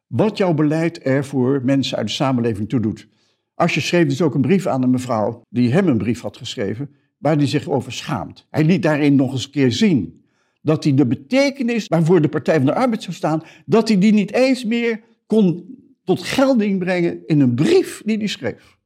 wat 0.07 0.37
jouw 0.37 0.55
beleid 0.55 1.07
er 1.07 1.25
voor 1.25 1.61
mensen 1.65 1.97
uit 1.97 2.07
de 2.07 2.13
samenleving 2.13 2.69
toe 2.69 2.81
doet. 2.81 3.09
Asje 3.55 3.81
schreef 3.81 4.09
dus 4.09 4.23
ook 4.23 4.35
een 4.35 4.41
brief 4.41 4.67
aan 4.67 4.83
een 4.83 4.91
mevrouw 4.91 5.43
die 5.49 5.73
hem 5.73 5.89
een 5.89 5.99
brief 5.99 6.21
had 6.21 6.37
geschreven, 6.37 6.91
waar 7.19 7.37
hij 7.37 7.47
zich 7.47 7.69
over 7.69 7.93
schaamt. 7.93 8.47
Hij 8.51 8.65
liet 8.65 8.83
daarin 8.83 9.15
nog 9.15 9.33
eens 9.33 9.45
een 9.45 9.51
keer 9.51 9.73
zien 9.73 10.25
dat 10.63 10.85
hij 10.85 10.95
de 10.95 11.07
betekenis 11.07 11.87
waarvoor 11.87 12.21
de 12.21 12.29
Partij 12.29 12.57
van 12.57 12.67
de 12.67 12.75
Arbeid 12.75 13.03
zou 13.03 13.17
staan, 13.17 13.43
dat 13.67 13.89
hij 13.89 13.99
die 13.99 14.13
niet 14.13 14.33
eens 14.33 14.65
meer 14.65 15.01
kon 15.27 15.77
tot 16.05 16.23
gelding 16.23 16.79
brengen 16.79 17.27
in 17.27 17.41
een 17.41 17.55
brief 17.55 18.03
die 18.05 18.17
hij 18.17 18.27
schreef. 18.27 18.79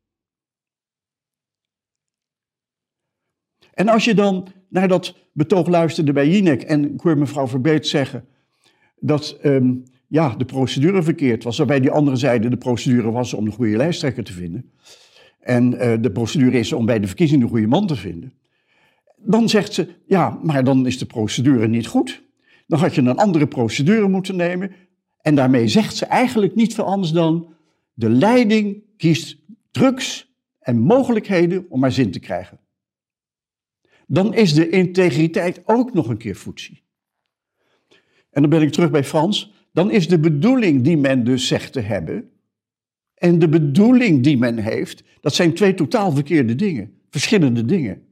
En 3.74 3.88
als 3.88 4.04
je 4.04 4.14
dan 4.14 4.48
naar 4.68 4.88
dat 4.88 5.16
betoog 5.32 5.66
luisterde 5.66 6.12
bij 6.12 6.28
Jinek 6.28 6.62
en 6.62 6.94
ik 6.94 7.00
hoor 7.00 7.18
mevrouw 7.18 7.46
Verbeet 7.46 7.86
zeggen 7.86 8.28
dat 8.98 9.38
ehm, 9.40 9.74
ja, 10.10 10.34
de 10.36 10.44
procedure 10.44 11.02
verkeerd 11.02 11.44
was, 11.44 11.58
waarbij 11.58 11.80
die 11.80 11.90
andere 11.90 12.16
zeiden 12.16 12.50
de 12.50 12.56
procedure 12.56 13.10
was 13.10 13.34
om 13.34 13.44
de 13.44 13.50
goede 13.50 13.76
lijsttrekker 13.76 14.24
te 14.24 14.32
vinden. 14.32 14.70
En 15.40 15.72
uh, 15.72 15.94
de 16.00 16.10
procedure 16.12 16.58
is 16.58 16.72
om 16.72 16.86
bij 16.86 17.00
de 17.00 17.06
verkiezing 17.06 17.42
de 17.42 17.48
goede 17.48 17.66
man 17.66 17.86
te 17.86 17.96
vinden. 17.96 18.32
Dan 19.16 19.48
zegt 19.48 19.72
ze, 19.72 19.88
ja, 20.06 20.38
maar 20.42 20.64
dan 20.64 20.86
is 20.86 20.98
de 20.98 21.06
procedure 21.06 21.68
niet 21.68 21.86
goed. 21.86 22.22
Dan 22.66 22.78
had 22.78 22.94
je 22.94 23.00
een 23.00 23.16
andere 23.16 23.46
procedure 23.46 24.08
moeten 24.08 24.36
nemen. 24.36 24.72
En 25.22 25.34
daarmee 25.34 25.68
zegt 25.68 25.96
ze 25.96 26.06
eigenlijk 26.06 26.54
niet 26.54 26.74
veel 26.74 26.84
anders 26.84 27.12
dan, 27.12 27.54
de 27.94 28.10
leiding 28.10 28.82
kiest 28.96 29.38
drugs 29.70 30.34
en 30.60 30.78
mogelijkheden 30.78 31.66
om 31.68 31.80
maar 31.80 31.92
zin 31.92 32.10
te 32.10 32.20
krijgen. 32.20 32.60
Dan 34.06 34.34
is 34.34 34.54
de 34.54 34.68
integriteit 34.68 35.62
ook 35.64 35.92
nog 35.92 36.08
een 36.08 36.18
keer 36.18 36.36
voetzie. 36.36 36.82
En 38.30 38.40
dan 38.40 38.50
ben 38.50 38.62
ik 38.62 38.72
terug 38.72 38.90
bij 38.90 39.04
Frans. 39.04 39.58
Dan 39.72 39.90
is 39.90 40.08
de 40.08 40.18
bedoeling 40.18 40.82
die 40.82 40.96
men 40.96 41.24
dus 41.24 41.46
zegt 41.46 41.72
te 41.72 41.80
hebben, 41.80 42.30
en 43.14 43.38
de 43.38 43.48
bedoeling 43.48 44.22
die 44.22 44.38
men 44.38 44.58
heeft, 44.58 45.02
dat 45.20 45.34
zijn 45.34 45.54
twee 45.54 45.74
totaal 45.74 46.12
verkeerde 46.12 46.54
dingen, 46.54 46.92
verschillende 47.10 47.64
dingen. 47.64 48.02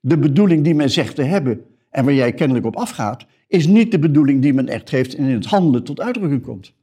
De 0.00 0.18
bedoeling 0.18 0.64
die 0.64 0.74
men 0.74 0.90
zegt 0.90 1.14
te 1.14 1.22
hebben 1.22 1.64
en 1.90 2.04
waar 2.04 2.14
jij 2.14 2.32
kennelijk 2.32 2.66
op 2.66 2.76
afgaat, 2.76 3.26
is 3.46 3.66
niet 3.66 3.90
de 3.90 3.98
bedoeling 3.98 4.42
die 4.42 4.52
men 4.52 4.68
echt 4.68 4.90
heeft 4.90 5.14
en 5.14 5.24
in 5.24 5.34
het 5.34 5.46
handelen 5.46 5.84
tot 5.84 6.00
uitdrukking 6.00 6.42
komt. 6.42 6.74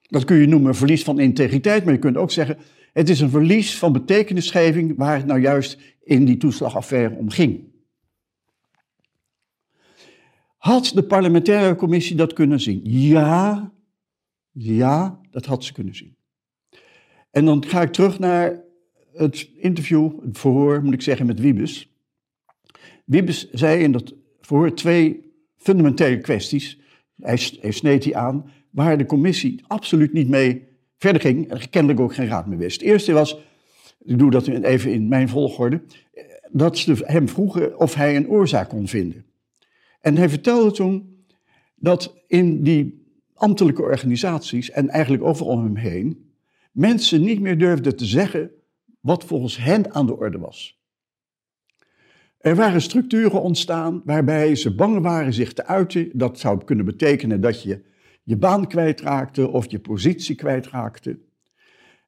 Dat 0.00 0.24
kun 0.24 0.36
je 0.36 0.46
noemen 0.46 0.74
verlies 0.74 1.02
van 1.02 1.20
integriteit, 1.20 1.84
maar 1.84 1.92
je 1.92 1.98
kunt 1.98 2.16
ook 2.16 2.30
zeggen, 2.30 2.58
het 2.92 3.08
is 3.08 3.20
een 3.20 3.30
verlies 3.30 3.78
van 3.78 3.92
betekenisgeving 3.92 4.96
waar 4.96 5.16
het 5.16 5.26
nou 5.26 5.40
juist 5.40 5.78
in 6.02 6.24
die 6.24 6.36
toeslagaffaire 6.36 7.14
om 7.14 7.30
ging. 7.30 7.64
Had 10.64 10.90
de 10.94 11.02
parlementaire 11.02 11.74
commissie 11.74 12.16
dat 12.16 12.32
kunnen 12.32 12.60
zien? 12.60 12.80
Ja, 12.84 13.72
ja, 14.52 15.20
dat 15.30 15.46
had 15.46 15.64
ze 15.64 15.72
kunnen 15.72 15.94
zien. 15.94 16.16
En 17.30 17.44
dan 17.44 17.64
ga 17.66 17.82
ik 17.82 17.92
terug 17.92 18.18
naar 18.18 18.62
het 19.12 19.50
interview, 19.56 20.24
het 20.24 20.38
verhoor, 20.38 20.82
moet 20.82 20.94
ik 20.94 21.02
zeggen, 21.02 21.26
met 21.26 21.40
Wiebes. 21.40 21.92
Wiebes 23.04 23.50
zei 23.50 23.82
in 23.82 23.92
dat 23.92 24.14
verhoor 24.40 24.74
twee 24.74 25.32
fundamentele 25.56 26.18
kwesties. 26.18 26.80
Hij, 27.20 27.36
sneed 27.72 28.02
die 28.02 28.16
aan, 28.16 28.50
waar 28.70 28.98
de 28.98 29.06
commissie 29.06 29.64
absoluut 29.66 30.12
niet 30.12 30.28
mee 30.28 30.62
verder 30.98 31.20
ging 31.20 31.50
en 31.50 31.70
kennelijk 31.70 32.00
ook 32.00 32.14
geen 32.14 32.28
raad 32.28 32.46
meer 32.46 32.58
wist. 32.58 32.80
Het 32.80 32.90
eerste 32.90 33.12
was, 33.12 33.38
ik 34.04 34.18
doe 34.18 34.30
dat 34.30 34.46
even 34.46 34.92
in 34.92 35.08
mijn 35.08 35.28
volgorde, 35.28 35.82
dat 36.50 36.78
ze 36.78 37.02
hem 37.04 37.28
vroegen 37.28 37.78
of 37.78 37.94
hij 37.94 38.16
een 38.16 38.28
oorzaak 38.28 38.68
kon 38.68 38.88
vinden. 38.88 39.24
En 40.04 40.16
hij 40.16 40.28
vertelde 40.28 40.70
toen 40.70 41.24
dat 41.74 42.14
in 42.26 42.62
die 42.62 43.06
ambtelijke 43.34 43.82
organisaties 43.82 44.70
en 44.70 44.88
eigenlijk 44.88 45.22
overal 45.22 45.52
om 45.52 45.62
hem 45.62 45.76
heen, 45.76 46.30
mensen 46.72 47.20
niet 47.20 47.40
meer 47.40 47.58
durfden 47.58 47.96
te 47.96 48.04
zeggen 48.04 48.50
wat 49.00 49.24
volgens 49.24 49.56
hen 49.56 49.94
aan 49.94 50.06
de 50.06 50.16
orde 50.16 50.38
was. 50.38 50.82
Er 52.38 52.56
waren 52.56 52.82
structuren 52.82 53.42
ontstaan 53.42 54.02
waarbij 54.04 54.54
ze 54.54 54.74
bang 54.74 55.00
waren 55.00 55.32
zich 55.32 55.52
te 55.52 55.66
uiten. 55.66 56.10
Dat 56.12 56.38
zou 56.38 56.64
kunnen 56.64 56.84
betekenen 56.84 57.40
dat 57.40 57.62
je 57.62 57.84
je 58.22 58.36
baan 58.36 58.66
kwijtraakte 58.66 59.48
of 59.48 59.70
je 59.70 59.78
positie 59.78 60.34
kwijtraakte. 60.34 61.18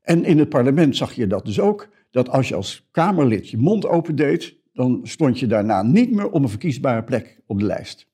En 0.02 0.24
in 0.24 0.38
het 0.38 0.48
parlement 0.48 0.96
zag 0.96 1.12
je 1.12 1.26
dat 1.26 1.44
dus 1.44 1.60
ook, 1.60 1.88
dat 2.10 2.28
als 2.28 2.48
je 2.48 2.54
als 2.54 2.88
Kamerlid 2.90 3.48
je 3.48 3.56
mond 3.56 3.86
opendeed, 3.86 4.56
dan 4.76 5.00
stond 5.02 5.38
je 5.38 5.46
daarna 5.46 5.82
niet 5.82 6.10
meer 6.10 6.30
op 6.30 6.42
een 6.42 6.48
verkiesbare 6.48 7.04
plek 7.04 7.40
op 7.46 7.58
de 7.58 7.64
lijst. 7.64 8.06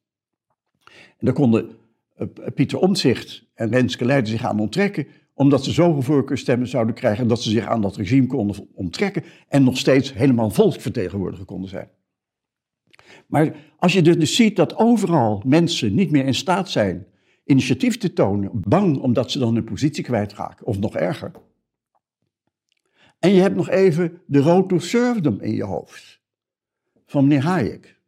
En 0.88 1.26
dan 1.26 1.34
konden 1.34 1.70
eh, 2.16 2.26
Pieter 2.54 2.78
Omtzigt 2.78 3.46
en 3.54 3.70
Renske 3.70 4.04
Leijden 4.04 4.30
zich 4.30 4.44
aan 4.44 4.60
onttrekken, 4.60 5.06
omdat 5.34 5.64
ze 5.64 5.70
zoveel 5.72 6.02
voorkeurstemmen 6.02 6.68
zouden 6.68 6.94
krijgen 6.94 7.28
dat 7.28 7.42
ze 7.42 7.50
zich 7.50 7.66
aan 7.66 7.80
dat 7.80 7.96
regime 7.96 8.26
konden 8.26 8.68
onttrekken 8.74 9.24
en 9.48 9.64
nog 9.64 9.76
steeds 9.76 10.14
helemaal 10.14 10.50
volksvertegenwoordiger 10.50 11.44
konden 11.44 11.70
zijn. 11.70 11.88
Maar 13.26 13.56
als 13.76 13.92
je 13.92 14.02
dus 14.02 14.36
ziet 14.36 14.56
dat 14.56 14.76
overal 14.76 15.42
mensen 15.46 15.94
niet 15.94 16.10
meer 16.10 16.24
in 16.24 16.34
staat 16.34 16.70
zijn 16.70 17.06
initiatief 17.44 17.98
te 17.98 18.12
tonen, 18.12 18.50
bang 18.52 18.98
omdat 18.98 19.30
ze 19.30 19.38
dan 19.38 19.54
hun 19.54 19.64
positie 19.64 20.04
kwijtraken, 20.04 20.66
of 20.66 20.78
nog 20.78 20.96
erger. 20.96 21.30
En 23.18 23.32
je 23.32 23.40
hebt 23.40 23.56
nog 23.56 23.68
even 23.68 24.20
de 24.26 24.40
road 24.40 24.68
to 24.68 24.78
serfdom 24.78 25.40
in 25.40 25.54
je 25.54 25.64
hoofd, 25.64 26.21
van 27.12 27.26
meneer 27.26 27.44
Hayek 27.44 28.00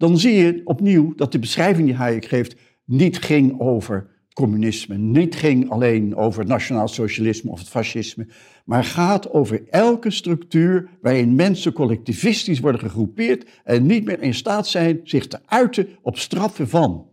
dan 0.00 0.18
zie 0.18 0.34
je 0.34 0.60
opnieuw 0.64 1.14
dat 1.14 1.32
de 1.32 1.38
beschrijving 1.38 1.86
die 1.86 1.96
Hayek 1.96 2.24
geeft 2.24 2.56
niet 2.84 3.18
ging 3.18 3.60
over 3.60 4.10
communisme, 4.32 4.96
niet 4.96 5.34
ging 5.34 5.70
alleen 5.70 6.16
over 6.16 6.46
nationaal 6.46 6.88
socialisme 6.88 7.50
of 7.50 7.58
het 7.58 7.68
fascisme, 7.68 8.26
maar 8.64 8.84
gaat 8.84 9.30
over 9.30 9.62
elke 9.70 10.10
structuur 10.10 10.88
waarin 11.00 11.34
mensen 11.34 11.72
collectivistisch 11.72 12.60
worden 12.60 12.80
gegroepeerd 12.80 13.48
en 13.64 13.86
niet 13.86 14.04
meer 14.04 14.22
in 14.22 14.34
staat 14.34 14.68
zijn 14.68 15.00
zich 15.04 15.26
te 15.26 15.38
uiten 15.46 15.88
op 16.02 16.18
straffen 16.18 16.68
van. 16.68 17.08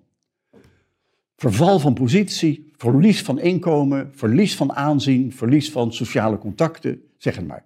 Verval 1.36 1.80
van 1.80 1.94
positie, 1.94 2.72
verlies 2.76 3.22
van 3.22 3.40
inkomen, 3.40 4.12
verlies 4.14 4.56
van 4.56 4.74
aanzien, 4.74 5.34
verlies 5.34 5.72
van 5.72 5.94
sociale 5.94 6.38
contacten, 6.38 7.02
zeg 7.18 7.36
het 7.36 7.48
maar. 7.48 7.66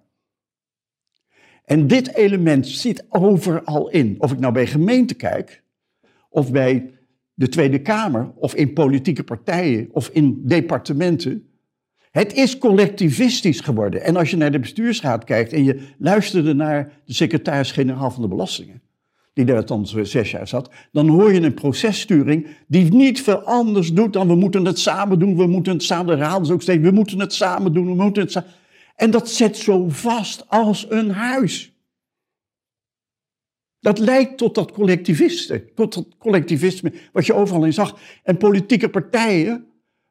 En 1.64 1.86
dit 1.86 2.14
element 2.14 2.66
zit 2.66 3.04
overal 3.08 3.90
in. 3.90 4.14
Of 4.18 4.32
ik 4.32 4.38
nou 4.38 4.52
bij 4.52 4.66
gemeenten 4.66 5.16
kijk, 5.16 5.62
of 6.28 6.52
bij 6.52 6.90
de 7.34 7.48
Tweede 7.48 7.78
Kamer, 7.78 8.32
of 8.34 8.54
in 8.54 8.72
politieke 8.72 9.24
partijen, 9.24 9.88
of 9.92 10.08
in 10.08 10.40
departementen. 10.44 11.46
Het 12.10 12.34
is 12.34 12.58
collectivistisch 12.58 13.60
geworden. 13.60 14.02
En 14.02 14.16
als 14.16 14.30
je 14.30 14.36
naar 14.36 14.52
de 14.52 14.58
bestuursraad 14.58 15.24
kijkt 15.24 15.52
en 15.52 15.64
je 15.64 15.88
luisterde 15.98 16.54
naar 16.54 16.92
de 17.04 17.14
secretaris-generaal 17.14 18.10
van 18.10 18.22
de 18.22 18.28
Belastingen, 18.28 18.82
die 19.32 19.44
daar 19.44 19.66
dan 19.66 19.86
zes 19.86 20.30
jaar 20.30 20.48
zat, 20.48 20.70
dan 20.92 21.08
hoor 21.08 21.32
je 21.32 21.40
een 21.40 21.54
processturing 21.54 22.46
die 22.66 22.92
niet 22.92 23.22
veel 23.22 23.40
anders 23.40 23.92
doet 23.92 24.12
dan 24.12 24.28
we 24.28 24.34
moeten 24.34 24.64
het 24.64 24.78
samen 24.78 25.18
doen, 25.18 25.36
we 25.36 25.46
moeten 25.46 25.72
het 25.72 25.82
samen, 25.82 26.16
de 26.16 26.22
raad 26.22 26.50
ook 26.50 26.62
steeds, 26.62 26.82
we 26.82 26.90
moeten 26.90 27.20
het 27.20 27.32
samen 27.32 27.72
doen, 27.72 27.86
we 27.86 28.02
moeten 28.02 28.22
het 28.22 28.32
samen. 28.32 28.50
En 29.02 29.10
dat 29.10 29.30
zet 29.30 29.56
zo 29.56 29.88
vast 29.88 30.48
als 30.48 30.90
een 30.90 31.10
huis. 31.10 31.72
Dat 33.80 33.98
leidt 33.98 34.38
tot 34.38 34.54
dat 34.54 34.72
collectivisme, 34.72 35.72
tot 35.74 35.94
dat 35.94 36.16
collectivisme 36.18 36.92
wat 37.12 37.26
je 37.26 37.34
overal 37.34 37.64
in 37.64 37.72
zag. 37.72 37.98
En 38.22 38.36
politieke 38.36 38.88
partijen 38.88 39.66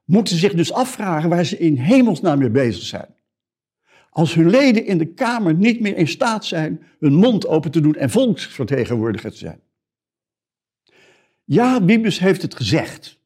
moeten 0.05 0.37
zich 0.37 0.53
dus 0.53 0.73
afvragen 0.73 1.29
waar 1.29 1.45
ze 1.45 1.57
in 1.57 1.75
hemelsnaam 1.77 2.39
mee 2.39 2.49
bezig 2.49 2.83
zijn. 2.83 3.15
Als 4.09 4.33
hun 4.33 4.49
leden 4.49 4.85
in 4.85 4.97
de 4.97 5.13
Kamer 5.13 5.53
niet 5.53 5.79
meer 5.79 5.97
in 5.97 6.07
staat 6.07 6.45
zijn 6.45 6.83
hun 6.99 7.13
mond 7.13 7.47
open 7.47 7.71
te 7.71 7.81
doen 7.81 7.95
en 7.95 8.09
volksvertegenwoordiger 8.09 9.31
te 9.31 9.37
zijn. 9.37 9.61
Ja, 11.43 11.83
Wiebes 11.83 12.19
heeft 12.19 12.41
het 12.41 12.55
gezegd. 12.55 13.19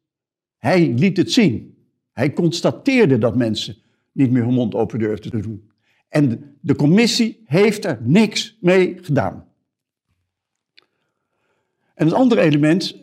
Hij 0.58 0.94
liet 0.94 1.18
het 1.18 1.32
zien. 1.32 1.78
Hij 2.12 2.34
constateerde 2.34 3.18
dat 3.18 3.36
mensen 3.36 3.84
niet 4.16 4.32
meer 4.32 4.44
hun 4.44 4.54
mond 4.54 4.76
open 4.76 5.00
durfde 5.00 5.30
te 5.30 5.42
doen. 5.42 5.72
En 6.10 6.58
de 6.62 6.76
commissie 6.76 7.44
heeft 7.46 7.86
er 7.86 8.00
niks 8.02 8.58
mee 8.62 8.98
gedaan. 9.02 9.48
En 11.94 12.06
het 12.06 12.14
andere 12.14 12.42
element, 12.42 12.96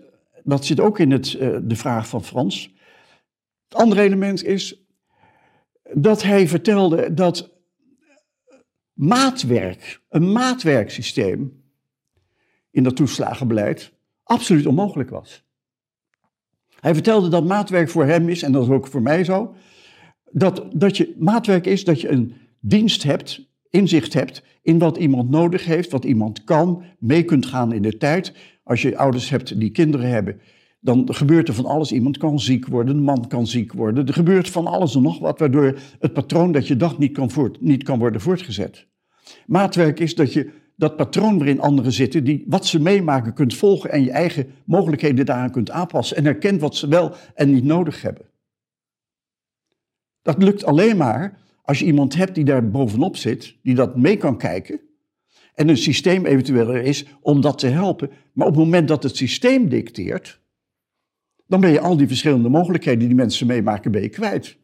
dat 0.44 0.64
zit 0.64 0.80
ook 0.80 0.98
in 0.98 1.10
het, 1.10 1.32
uh, 1.32 1.58
de 1.62 1.76
vraag 1.76 2.08
van 2.08 2.24
Frans. 2.24 2.74
Het 3.68 3.74
andere 3.74 4.02
element 4.02 4.44
is 4.44 4.86
dat 5.92 6.22
hij 6.22 6.48
vertelde 6.48 7.14
dat 7.14 7.52
maatwerk, 8.92 10.02
een 10.08 10.32
maatwerksysteem 10.32 11.62
in 12.70 12.82
dat 12.82 12.96
toeslagenbeleid 12.96 13.92
absoluut 14.22 14.66
onmogelijk 14.66 15.10
was. 15.10 15.44
Hij 16.80 16.94
vertelde 16.94 17.28
dat 17.28 17.44
maatwerk 17.44 17.90
voor 17.90 18.04
hem 18.04 18.28
is, 18.28 18.42
en 18.42 18.52
dat 18.52 18.62
is 18.62 18.68
ook 18.68 18.86
voor 18.86 19.02
mij 19.02 19.24
zo, 19.24 19.54
dat, 20.32 20.64
dat 20.74 20.96
je, 20.96 21.14
maatwerk 21.18 21.66
is 21.66 21.84
dat 21.84 22.00
je 22.00 22.08
een 22.08 22.34
dienst 22.60 23.02
hebt, 23.02 23.50
inzicht 23.70 24.12
hebt 24.14 24.42
in 24.62 24.78
wat 24.78 24.96
iemand 24.96 25.30
nodig 25.30 25.64
heeft, 25.64 25.90
wat 25.90 26.04
iemand 26.04 26.44
kan, 26.44 26.82
mee 26.98 27.24
kunt 27.24 27.46
gaan 27.46 27.72
in 27.72 27.82
de 27.82 27.96
tijd. 27.96 28.34
Als 28.64 28.82
je 28.82 28.98
ouders 28.98 29.30
hebt 29.30 29.60
die 29.60 29.70
kinderen 29.70 30.08
hebben, 30.08 30.40
dan 30.80 31.14
gebeurt 31.14 31.48
er 31.48 31.54
van 31.54 31.66
alles. 31.66 31.92
Iemand 31.92 32.18
kan 32.18 32.40
ziek 32.40 32.66
worden, 32.66 32.96
een 32.96 33.02
man 33.02 33.28
kan 33.28 33.46
ziek 33.46 33.72
worden. 33.72 34.06
Er 34.06 34.12
gebeurt 34.12 34.48
van 34.48 34.66
alles 34.66 34.94
en 34.94 35.02
nog 35.02 35.18
wat, 35.18 35.38
waardoor 35.38 35.78
het 35.98 36.12
patroon 36.12 36.52
dat 36.52 36.66
je 36.66 36.76
dacht 36.76 36.98
niet 36.98 37.12
kan, 37.12 37.30
voort, 37.30 37.60
niet 37.60 37.82
kan 37.82 37.98
worden 37.98 38.20
voortgezet. 38.20 38.86
Maatwerk 39.46 40.00
is 40.00 40.14
dat 40.14 40.32
je 40.32 40.50
dat 40.76 40.96
patroon 40.96 41.38
waarin 41.38 41.60
anderen 41.60 41.92
zitten, 41.92 42.24
die 42.24 42.44
wat 42.46 42.66
ze 42.66 42.80
meemaken 42.80 43.34
kunt 43.34 43.54
volgen 43.54 43.90
en 43.90 44.04
je 44.04 44.10
eigen 44.10 44.46
mogelijkheden 44.64 45.26
daaraan 45.26 45.50
kunt 45.50 45.70
aanpassen 45.70 46.16
en 46.16 46.24
herkent 46.24 46.60
wat 46.60 46.76
ze 46.76 46.88
wel 46.88 47.12
en 47.34 47.52
niet 47.52 47.64
nodig 47.64 48.02
hebben. 48.02 48.31
Dat 50.22 50.42
lukt 50.42 50.64
alleen 50.64 50.96
maar 50.96 51.40
als 51.62 51.78
je 51.78 51.84
iemand 51.84 52.14
hebt 52.14 52.34
die 52.34 52.44
daar 52.44 52.70
bovenop 52.70 53.16
zit, 53.16 53.56
die 53.62 53.74
dat 53.74 53.96
mee 53.96 54.16
kan 54.16 54.38
kijken 54.38 54.80
en 55.54 55.68
een 55.68 55.76
systeem 55.76 56.26
eventueel 56.26 56.74
er 56.74 56.82
is 56.82 57.04
om 57.20 57.40
dat 57.40 57.58
te 57.58 57.66
helpen. 57.66 58.10
Maar 58.32 58.46
op 58.46 58.54
het 58.54 58.62
moment 58.64 58.88
dat 58.88 59.02
het 59.02 59.16
systeem 59.16 59.68
dicteert, 59.68 60.40
dan 61.46 61.60
ben 61.60 61.70
je 61.70 61.80
al 61.80 61.96
die 61.96 62.06
verschillende 62.06 62.48
mogelijkheden 62.48 63.06
die 63.06 63.16
mensen 63.16 63.46
meemaken, 63.46 63.90
ben 63.90 64.02
je 64.02 64.08
kwijt. 64.08 64.56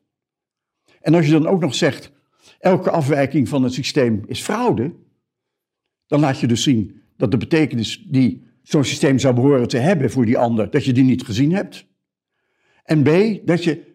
En 1.00 1.14
als 1.14 1.26
je 1.26 1.32
dan 1.32 1.46
ook 1.46 1.60
nog 1.60 1.74
zegt, 1.74 2.12
elke 2.58 2.90
afwijking 2.90 3.48
van 3.48 3.62
het 3.62 3.72
systeem 3.72 4.22
is 4.26 4.40
fraude, 4.40 4.94
dan 6.06 6.20
laat 6.20 6.40
je 6.40 6.46
dus 6.46 6.62
zien 6.62 7.02
dat 7.16 7.30
de 7.30 7.36
betekenis 7.36 8.04
die 8.08 8.46
zo'n 8.62 8.84
systeem 8.84 9.18
zou 9.18 9.34
behoren 9.34 9.68
te 9.68 9.78
hebben 9.78 10.10
voor 10.10 10.26
die 10.26 10.38
ander, 10.38 10.70
dat 10.70 10.84
je 10.84 10.92
die 10.92 11.04
niet 11.04 11.24
gezien 11.24 11.52
hebt. 11.52 11.86
En 12.84 13.02
B, 13.02 13.40
dat 13.46 13.64
je 13.64 13.87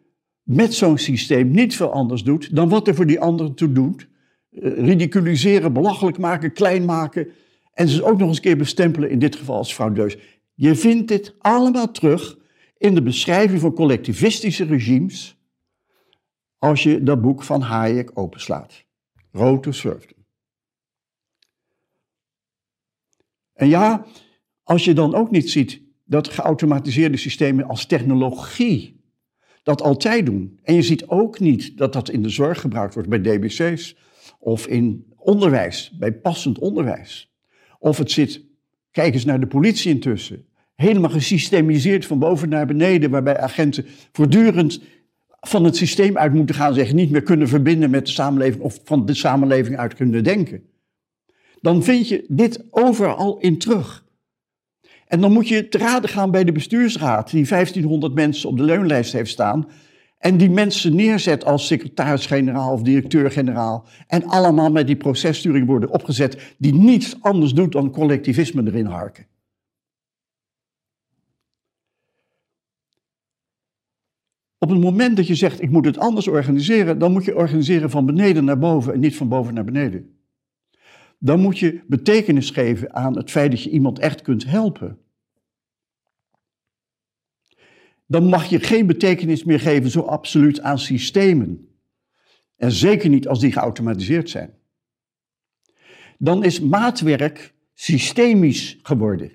met 0.43 0.73
zo'n 0.73 0.97
systeem 0.97 1.51
niet 1.51 1.75
veel 1.75 1.91
anders 1.91 2.23
doet 2.23 2.55
dan 2.55 2.69
wat 2.69 2.87
er 2.87 2.95
voor 2.95 3.05
die 3.05 3.19
ander 3.19 3.53
toe 3.53 3.71
doet. 3.71 4.07
Uh, 4.51 4.85
ridiculiseren, 4.85 5.73
belachelijk 5.73 6.17
maken, 6.17 6.53
klein 6.53 6.85
maken 6.85 7.27
en 7.73 7.87
ze 7.87 8.03
ook 8.03 8.17
nog 8.17 8.27
eens 8.27 8.37
een 8.37 8.43
keer 8.43 8.57
bestempelen, 8.57 9.09
in 9.09 9.19
dit 9.19 9.35
geval 9.35 9.57
als 9.57 9.73
fraudeus. 9.73 10.17
Je 10.53 10.75
vindt 10.75 11.07
dit 11.07 11.35
allemaal 11.39 11.91
terug 11.91 12.37
in 12.77 12.95
de 12.95 13.01
beschrijving 13.01 13.59
van 13.59 13.73
collectivistische 13.73 14.65
regimes 14.65 15.37
als 16.57 16.83
je 16.83 17.03
dat 17.03 17.21
boek 17.21 17.43
van 17.43 17.61
Hayek 17.61 18.11
openslaat. 18.13 18.85
Rood 19.31 19.67
Serfdom. 19.69 20.25
En 23.53 23.67
ja, 23.67 24.05
als 24.63 24.85
je 24.85 24.93
dan 24.93 25.15
ook 25.15 25.31
niet 25.31 25.49
ziet 25.49 25.81
dat 26.03 26.29
geautomatiseerde 26.29 27.17
systemen 27.17 27.65
als 27.65 27.85
technologie 27.85 29.02
dat 29.63 29.81
altijd 29.81 30.25
doen. 30.25 30.59
En 30.63 30.75
je 30.75 30.81
ziet 30.81 31.07
ook 31.07 31.39
niet 31.39 31.77
dat 31.77 31.93
dat 31.93 32.09
in 32.09 32.21
de 32.21 32.29
zorg 32.29 32.61
gebruikt 32.61 32.93
wordt 32.93 33.09
bij 33.09 33.21
DBC's 33.21 33.95
of 34.39 34.67
in 34.67 35.13
onderwijs, 35.17 35.95
bij 35.99 36.13
passend 36.13 36.59
onderwijs. 36.59 37.33
Of 37.79 37.97
het 37.97 38.11
zit, 38.11 38.41
kijk 38.91 39.13
eens 39.13 39.25
naar 39.25 39.39
de 39.39 39.47
politie 39.47 39.91
intussen, 39.91 40.45
helemaal 40.75 41.09
gesystemiseerd 41.09 42.05
van 42.05 42.19
boven 42.19 42.49
naar 42.49 42.65
beneden, 42.65 43.09
waarbij 43.09 43.37
agenten 43.37 43.85
voortdurend 44.11 44.81
van 45.39 45.63
het 45.63 45.75
systeem 45.75 46.17
uit 46.17 46.33
moeten 46.33 46.55
gaan, 46.55 46.73
zich 46.73 46.93
niet 46.93 47.11
meer 47.11 47.23
kunnen 47.23 47.47
verbinden 47.47 47.89
met 47.89 48.05
de 48.05 48.11
samenleving 48.11 48.63
of 48.63 48.79
van 48.83 49.05
de 49.05 49.13
samenleving 49.13 49.77
uit 49.77 49.93
kunnen 49.93 50.23
denken 50.23 50.71
dan 51.63 51.83
vind 51.83 52.07
je 52.07 52.25
dit 52.27 52.63
overal 52.69 53.37
in 53.37 53.57
terug. 53.57 54.02
En 55.13 55.21
dan 55.21 55.31
moet 55.31 55.47
je 55.47 55.67
te 55.67 55.77
raden 55.77 56.09
gaan 56.09 56.31
bij 56.31 56.43
de 56.43 56.51
bestuursraad, 56.51 57.29
die 57.29 57.47
1500 57.47 58.13
mensen 58.13 58.49
op 58.49 58.57
de 58.57 58.63
leunlijst 58.63 59.13
heeft 59.13 59.29
staan. 59.29 59.67
En 60.17 60.37
die 60.37 60.49
mensen 60.49 60.95
neerzet 60.95 61.45
als 61.45 61.67
secretaris-generaal 61.67 62.73
of 62.73 62.81
directeur-generaal. 62.81 63.85
En 64.07 64.25
allemaal 64.25 64.71
met 64.71 64.87
die 64.87 64.95
processturing 64.95 65.67
worden 65.67 65.89
opgezet, 65.89 66.55
die 66.57 66.73
niets 66.73 67.21
anders 67.21 67.53
doet 67.53 67.71
dan 67.71 67.91
collectivisme 67.91 68.63
erin 68.65 68.85
harken. 68.85 69.27
Op 74.57 74.69
het 74.69 74.81
moment 74.81 75.15
dat 75.15 75.27
je 75.27 75.35
zegt, 75.35 75.61
ik 75.61 75.69
moet 75.69 75.85
het 75.85 75.97
anders 75.97 76.27
organiseren, 76.27 76.99
dan 76.99 77.11
moet 77.11 77.25
je 77.25 77.35
organiseren 77.35 77.89
van 77.89 78.05
beneden 78.05 78.45
naar 78.45 78.59
boven 78.59 78.93
en 78.93 78.99
niet 78.99 79.15
van 79.15 79.27
boven 79.27 79.53
naar 79.53 79.65
beneden 79.65 80.13
dan 81.23 81.39
moet 81.39 81.59
je 81.59 81.81
betekenis 81.87 82.49
geven 82.49 82.93
aan 82.93 83.17
het 83.17 83.31
feit 83.31 83.51
dat 83.51 83.63
je 83.63 83.69
iemand 83.69 83.99
echt 83.99 84.21
kunt 84.21 84.45
helpen. 84.45 84.97
Dan 88.13 88.25
mag 88.25 88.45
je 88.45 88.59
geen 88.59 88.87
betekenis 88.87 89.43
meer 89.43 89.59
geven 89.59 89.89
zo 89.89 89.99
absoluut 89.99 90.61
aan 90.61 90.79
systemen. 90.79 91.67
En 92.55 92.71
zeker 92.71 93.09
niet 93.09 93.27
als 93.27 93.39
die 93.39 93.51
geautomatiseerd 93.51 94.29
zijn. 94.29 94.53
Dan 96.17 96.43
is 96.43 96.59
maatwerk 96.59 97.53
systemisch 97.73 98.79
geworden. 98.83 99.31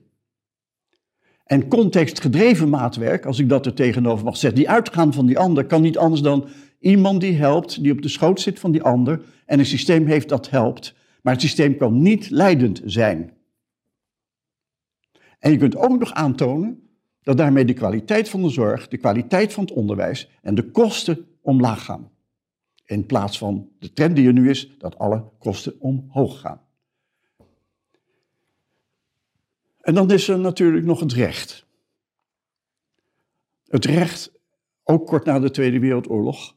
En 1.44 1.68
contextgedreven 1.68 2.68
maatwerk, 2.68 3.26
als 3.26 3.38
ik 3.38 3.48
dat 3.48 3.66
er 3.66 3.74
tegenover 3.74 4.24
mag 4.24 4.36
zetten, 4.36 4.58
die 4.58 4.70
uitgaan 4.70 5.12
van 5.12 5.26
die 5.26 5.38
ander, 5.38 5.66
kan 5.66 5.82
niet 5.82 5.98
anders 5.98 6.22
dan 6.22 6.48
iemand 6.80 7.20
die 7.20 7.34
helpt, 7.34 7.82
die 7.82 7.92
op 7.92 8.02
de 8.02 8.08
schoot 8.08 8.40
zit 8.40 8.58
van 8.58 8.72
die 8.72 8.82
ander 8.82 9.20
en 9.46 9.58
een 9.58 9.66
systeem 9.66 10.06
heeft 10.06 10.28
dat 10.28 10.50
helpt, 10.50 10.94
maar 11.22 11.32
het 11.32 11.42
systeem 11.42 11.76
kan 11.76 12.02
niet 12.02 12.30
leidend 12.30 12.82
zijn. 12.84 13.32
En 15.38 15.50
je 15.50 15.56
kunt 15.56 15.76
ook 15.76 15.98
nog 15.98 16.12
aantonen 16.12 16.87
dat 17.22 17.36
daarmee 17.36 17.64
de 17.64 17.72
kwaliteit 17.72 18.28
van 18.28 18.42
de 18.42 18.50
zorg, 18.50 18.88
de 18.88 18.96
kwaliteit 18.96 19.52
van 19.52 19.64
het 19.64 19.72
onderwijs 19.72 20.30
en 20.42 20.54
de 20.54 20.70
kosten 20.70 21.26
omlaag 21.40 21.84
gaan. 21.84 22.10
In 22.84 23.06
plaats 23.06 23.38
van 23.38 23.68
de 23.78 23.92
trend 23.92 24.16
die 24.16 24.26
er 24.26 24.32
nu 24.32 24.50
is, 24.50 24.74
dat 24.78 24.98
alle 24.98 25.24
kosten 25.38 25.80
omhoog 25.80 26.40
gaan. 26.40 26.60
En 29.80 29.94
dan 29.94 30.10
is 30.10 30.28
er 30.28 30.38
natuurlijk 30.38 30.84
nog 30.84 31.00
het 31.00 31.12
recht. 31.12 31.66
Het 33.64 33.84
recht, 33.84 34.32
ook 34.82 35.06
kort 35.06 35.24
na 35.24 35.38
de 35.38 35.50
Tweede 35.50 35.78
Wereldoorlog, 35.78 36.56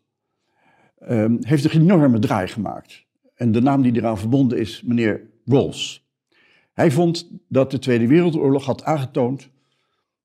ehm, 0.98 1.38
heeft 1.40 1.64
een 1.64 1.82
enorme 1.82 2.20
draai 2.20 2.48
gemaakt. 2.48 3.06
En 3.34 3.52
de 3.52 3.62
naam 3.62 3.82
die 3.82 3.96
eraan 3.96 4.18
verbonden 4.18 4.58
is, 4.60 4.82
meneer 4.82 5.30
Rawls. 5.46 6.10
Hij 6.74 6.92
vond 6.92 7.30
dat 7.48 7.72
de 7.72 7.80
Tweede 7.80 8.08
Wereldoorlog 8.08 8.66
had 8.66 8.84
aangetoond 8.84 9.50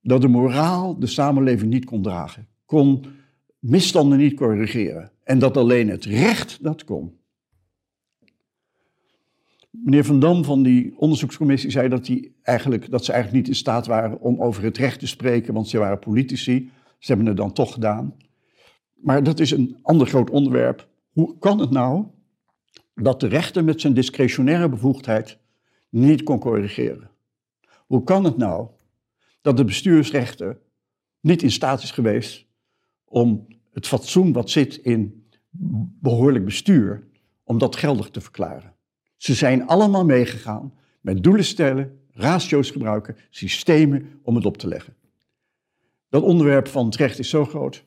dat 0.07 0.21
de 0.21 0.29
moraal 0.29 0.99
de 0.99 1.07
samenleving 1.07 1.73
niet 1.73 1.85
kon 1.85 2.03
dragen, 2.03 2.49
kon 2.65 3.05
misstanden 3.59 4.19
niet 4.19 4.35
corrigeren 4.35 5.11
en 5.25 5.39
dat 5.39 5.57
alleen 5.57 5.89
het 5.89 6.05
recht 6.05 6.59
dat 6.63 6.85
kon. 6.85 7.19
Meneer 9.71 10.05
Van 10.05 10.21
Dam 10.21 10.45
van 10.45 10.63
die 10.63 10.99
onderzoekscommissie 10.99 11.71
zei 11.71 11.89
dat, 11.89 12.05
die 12.05 12.37
eigenlijk, 12.43 12.91
dat 12.91 13.05
ze 13.05 13.13
eigenlijk 13.13 13.43
niet 13.43 13.55
in 13.55 13.61
staat 13.61 13.87
waren 13.87 14.21
om 14.21 14.43
over 14.43 14.63
het 14.63 14.77
recht 14.77 14.99
te 14.99 15.07
spreken, 15.07 15.55
want 15.55 15.69
ze 15.69 15.79
waren 15.79 15.99
politici. 15.99 16.71
Ze 16.99 17.07
hebben 17.07 17.27
het 17.27 17.37
dan 17.37 17.53
toch 17.53 17.73
gedaan. 17.73 18.15
Maar 18.95 19.23
dat 19.23 19.41
is 19.41 19.51
een 19.51 19.79
ander 19.83 20.07
groot 20.07 20.31
onderwerp. 20.31 20.89
Hoe 21.13 21.39
kan 21.39 21.61
het 21.61 21.71
nou 21.71 22.07
dat 22.95 23.21
de 23.21 23.27
rechter 23.27 23.65
met 23.65 23.81
zijn 23.81 23.95
discretionaire 23.95 24.69
bevoegdheid 24.69 25.39
niet 25.89 26.23
kon 26.23 26.39
corrigeren. 26.39 27.11
Hoe 27.87 28.03
kan 28.05 28.25
het 28.25 28.37
nou 28.37 28.69
dat 29.47 29.57
de 29.57 29.65
bestuursrechter 29.65 30.59
niet 31.21 31.43
in 31.43 31.51
staat 31.51 31.83
is 31.83 31.91
geweest 31.91 32.47
om 33.05 33.47
het 33.73 33.87
fatsoen 33.87 34.33
wat 34.33 34.51
zit 34.51 34.77
in 34.77 35.29
behoorlijk 36.01 36.45
bestuur, 36.45 37.07
om 37.45 37.59
dat 37.59 37.77
geldig 37.77 38.11
te 38.11 38.21
verklaren? 38.21 38.75
Ze 39.17 39.35
zijn 39.35 39.67
allemaal 39.67 40.05
meegegaan 40.05 40.75
met 41.01 41.23
doelen 41.23 41.45
stellen, 41.45 42.01
ratio's 42.11 42.71
gebruiken, 42.71 43.17
systemen 43.31 44.21
om 44.23 44.35
het 44.35 44.45
op 44.45 44.57
te 44.57 44.69
leggen. 44.69 44.97
Dat 46.09 46.23
onderwerp 46.23 46.69
van 46.69 46.87
het 46.87 46.97
recht 46.97 47.19
is 47.19 47.29
zo 47.29 47.45
groot, 47.45 47.85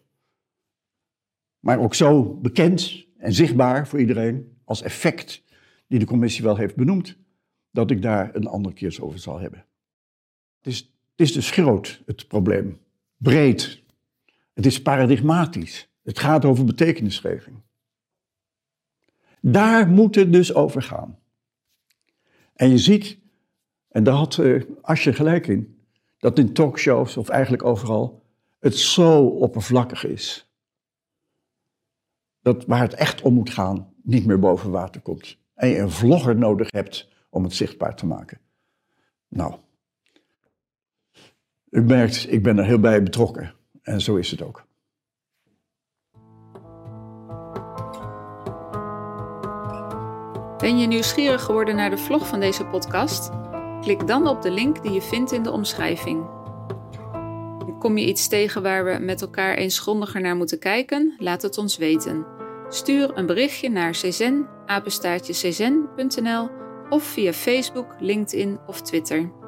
maar 1.59 1.79
ook 1.79 1.95
zo 1.95 2.33
bekend 2.33 3.05
en 3.17 3.33
zichtbaar 3.33 3.87
voor 3.87 3.99
iedereen, 3.99 4.57
als 4.63 4.81
effect 4.81 5.43
die 5.87 5.99
de 5.99 6.05
commissie 6.05 6.43
wel 6.43 6.57
heeft 6.57 6.75
benoemd, 6.75 7.17
dat 7.71 7.91
ik 7.91 8.01
daar 8.01 8.35
een 8.35 8.47
andere 8.47 8.75
keer 8.75 8.97
over 9.01 9.19
zal 9.19 9.39
hebben. 9.39 9.65
Het 10.57 10.67
is, 10.67 10.98
het 11.19 11.27
is 11.27 11.33
dus 11.33 11.51
groot, 11.51 12.01
het 12.05 12.27
probleem. 12.27 12.79
Breed. 13.17 13.83
Het 14.53 14.65
is 14.65 14.81
paradigmatisch. 14.81 15.89
Het 16.03 16.19
gaat 16.19 16.45
over 16.45 16.65
betekenisgeving. 16.65 17.61
Daar 19.41 19.87
moet 19.87 20.15
het 20.15 20.33
dus 20.33 20.53
over 20.53 20.81
gaan. 20.81 21.19
En 22.53 22.69
je 22.69 22.77
ziet, 22.77 23.17
en 23.89 24.03
daar 24.03 24.13
had 24.13 24.37
uh, 24.37 24.63
Asje 24.81 25.13
gelijk 25.13 25.47
in, 25.47 25.79
dat 26.17 26.39
in 26.39 26.53
talkshows 26.53 27.17
of 27.17 27.29
eigenlijk 27.29 27.63
overal 27.63 28.25
het 28.59 28.77
zo 28.77 29.25
oppervlakkig 29.25 30.05
is. 30.05 30.51
dat 32.41 32.65
waar 32.65 32.81
het 32.81 32.93
echt 32.93 33.21
om 33.21 33.33
moet 33.33 33.49
gaan 33.49 33.93
niet 34.03 34.25
meer 34.25 34.39
boven 34.39 34.71
water 34.71 35.01
komt. 35.01 35.37
En 35.53 35.67
je 35.69 35.77
een 35.77 35.91
vlogger 35.91 36.35
nodig 36.35 36.71
hebt 36.71 37.09
om 37.29 37.43
het 37.43 37.53
zichtbaar 37.53 37.95
te 37.95 38.05
maken. 38.05 38.39
Nou, 39.27 39.55
u 41.71 41.81
merkt, 41.81 42.31
ik 42.31 42.43
ben 42.43 42.57
er 42.57 42.65
heel 42.65 42.79
bij 42.79 43.03
betrokken. 43.03 43.53
En 43.81 44.01
zo 44.01 44.15
is 44.15 44.31
het 44.31 44.41
ook. 44.41 44.67
Ben 50.57 50.79
je 50.79 50.87
nieuwsgierig 50.87 51.41
geworden 51.41 51.75
naar 51.75 51.89
de 51.89 51.97
vlog 51.97 52.27
van 52.27 52.39
deze 52.39 52.65
podcast? 52.65 53.29
Klik 53.81 54.07
dan 54.07 54.27
op 54.27 54.41
de 54.41 54.51
link 54.51 54.83
die 54.83 54.91
je 54.91 55.01
vindt 55.01 55.31
in 55.31 55.43
de 55.43 55.51
omschrijving. 55.51 56.37
Kom 57.79 57.97
je 57.97 58.05
iets 58.05 58.27
tegen 58.27 58.61
waar 58.61 58.85
we 58.85 58.97
met 58.99 59.21
elkaar 59.21 59.55
eens 59.55 59.79
grondiger 59.79 60.21
naar 60.21 60.35
moeten 60.35 60.59
kijken? 60.59 61.15
Laat 61.17 61.41
het 61.41 61.57
ons 61.57 61.77
weten. 61.77 62.25
Stuur 62.69 63.17
een 63.17 63.25
berichtje 63.25 63.69
naar 63.69 63.91
czen, 63.91 64.47
of 66.89 67.03
via 67.03 67.33
Facebook, 67.33 67.95
LinkedIn 67.99 68.59
of 68.67 68.81
Twitter. 68.81 69.38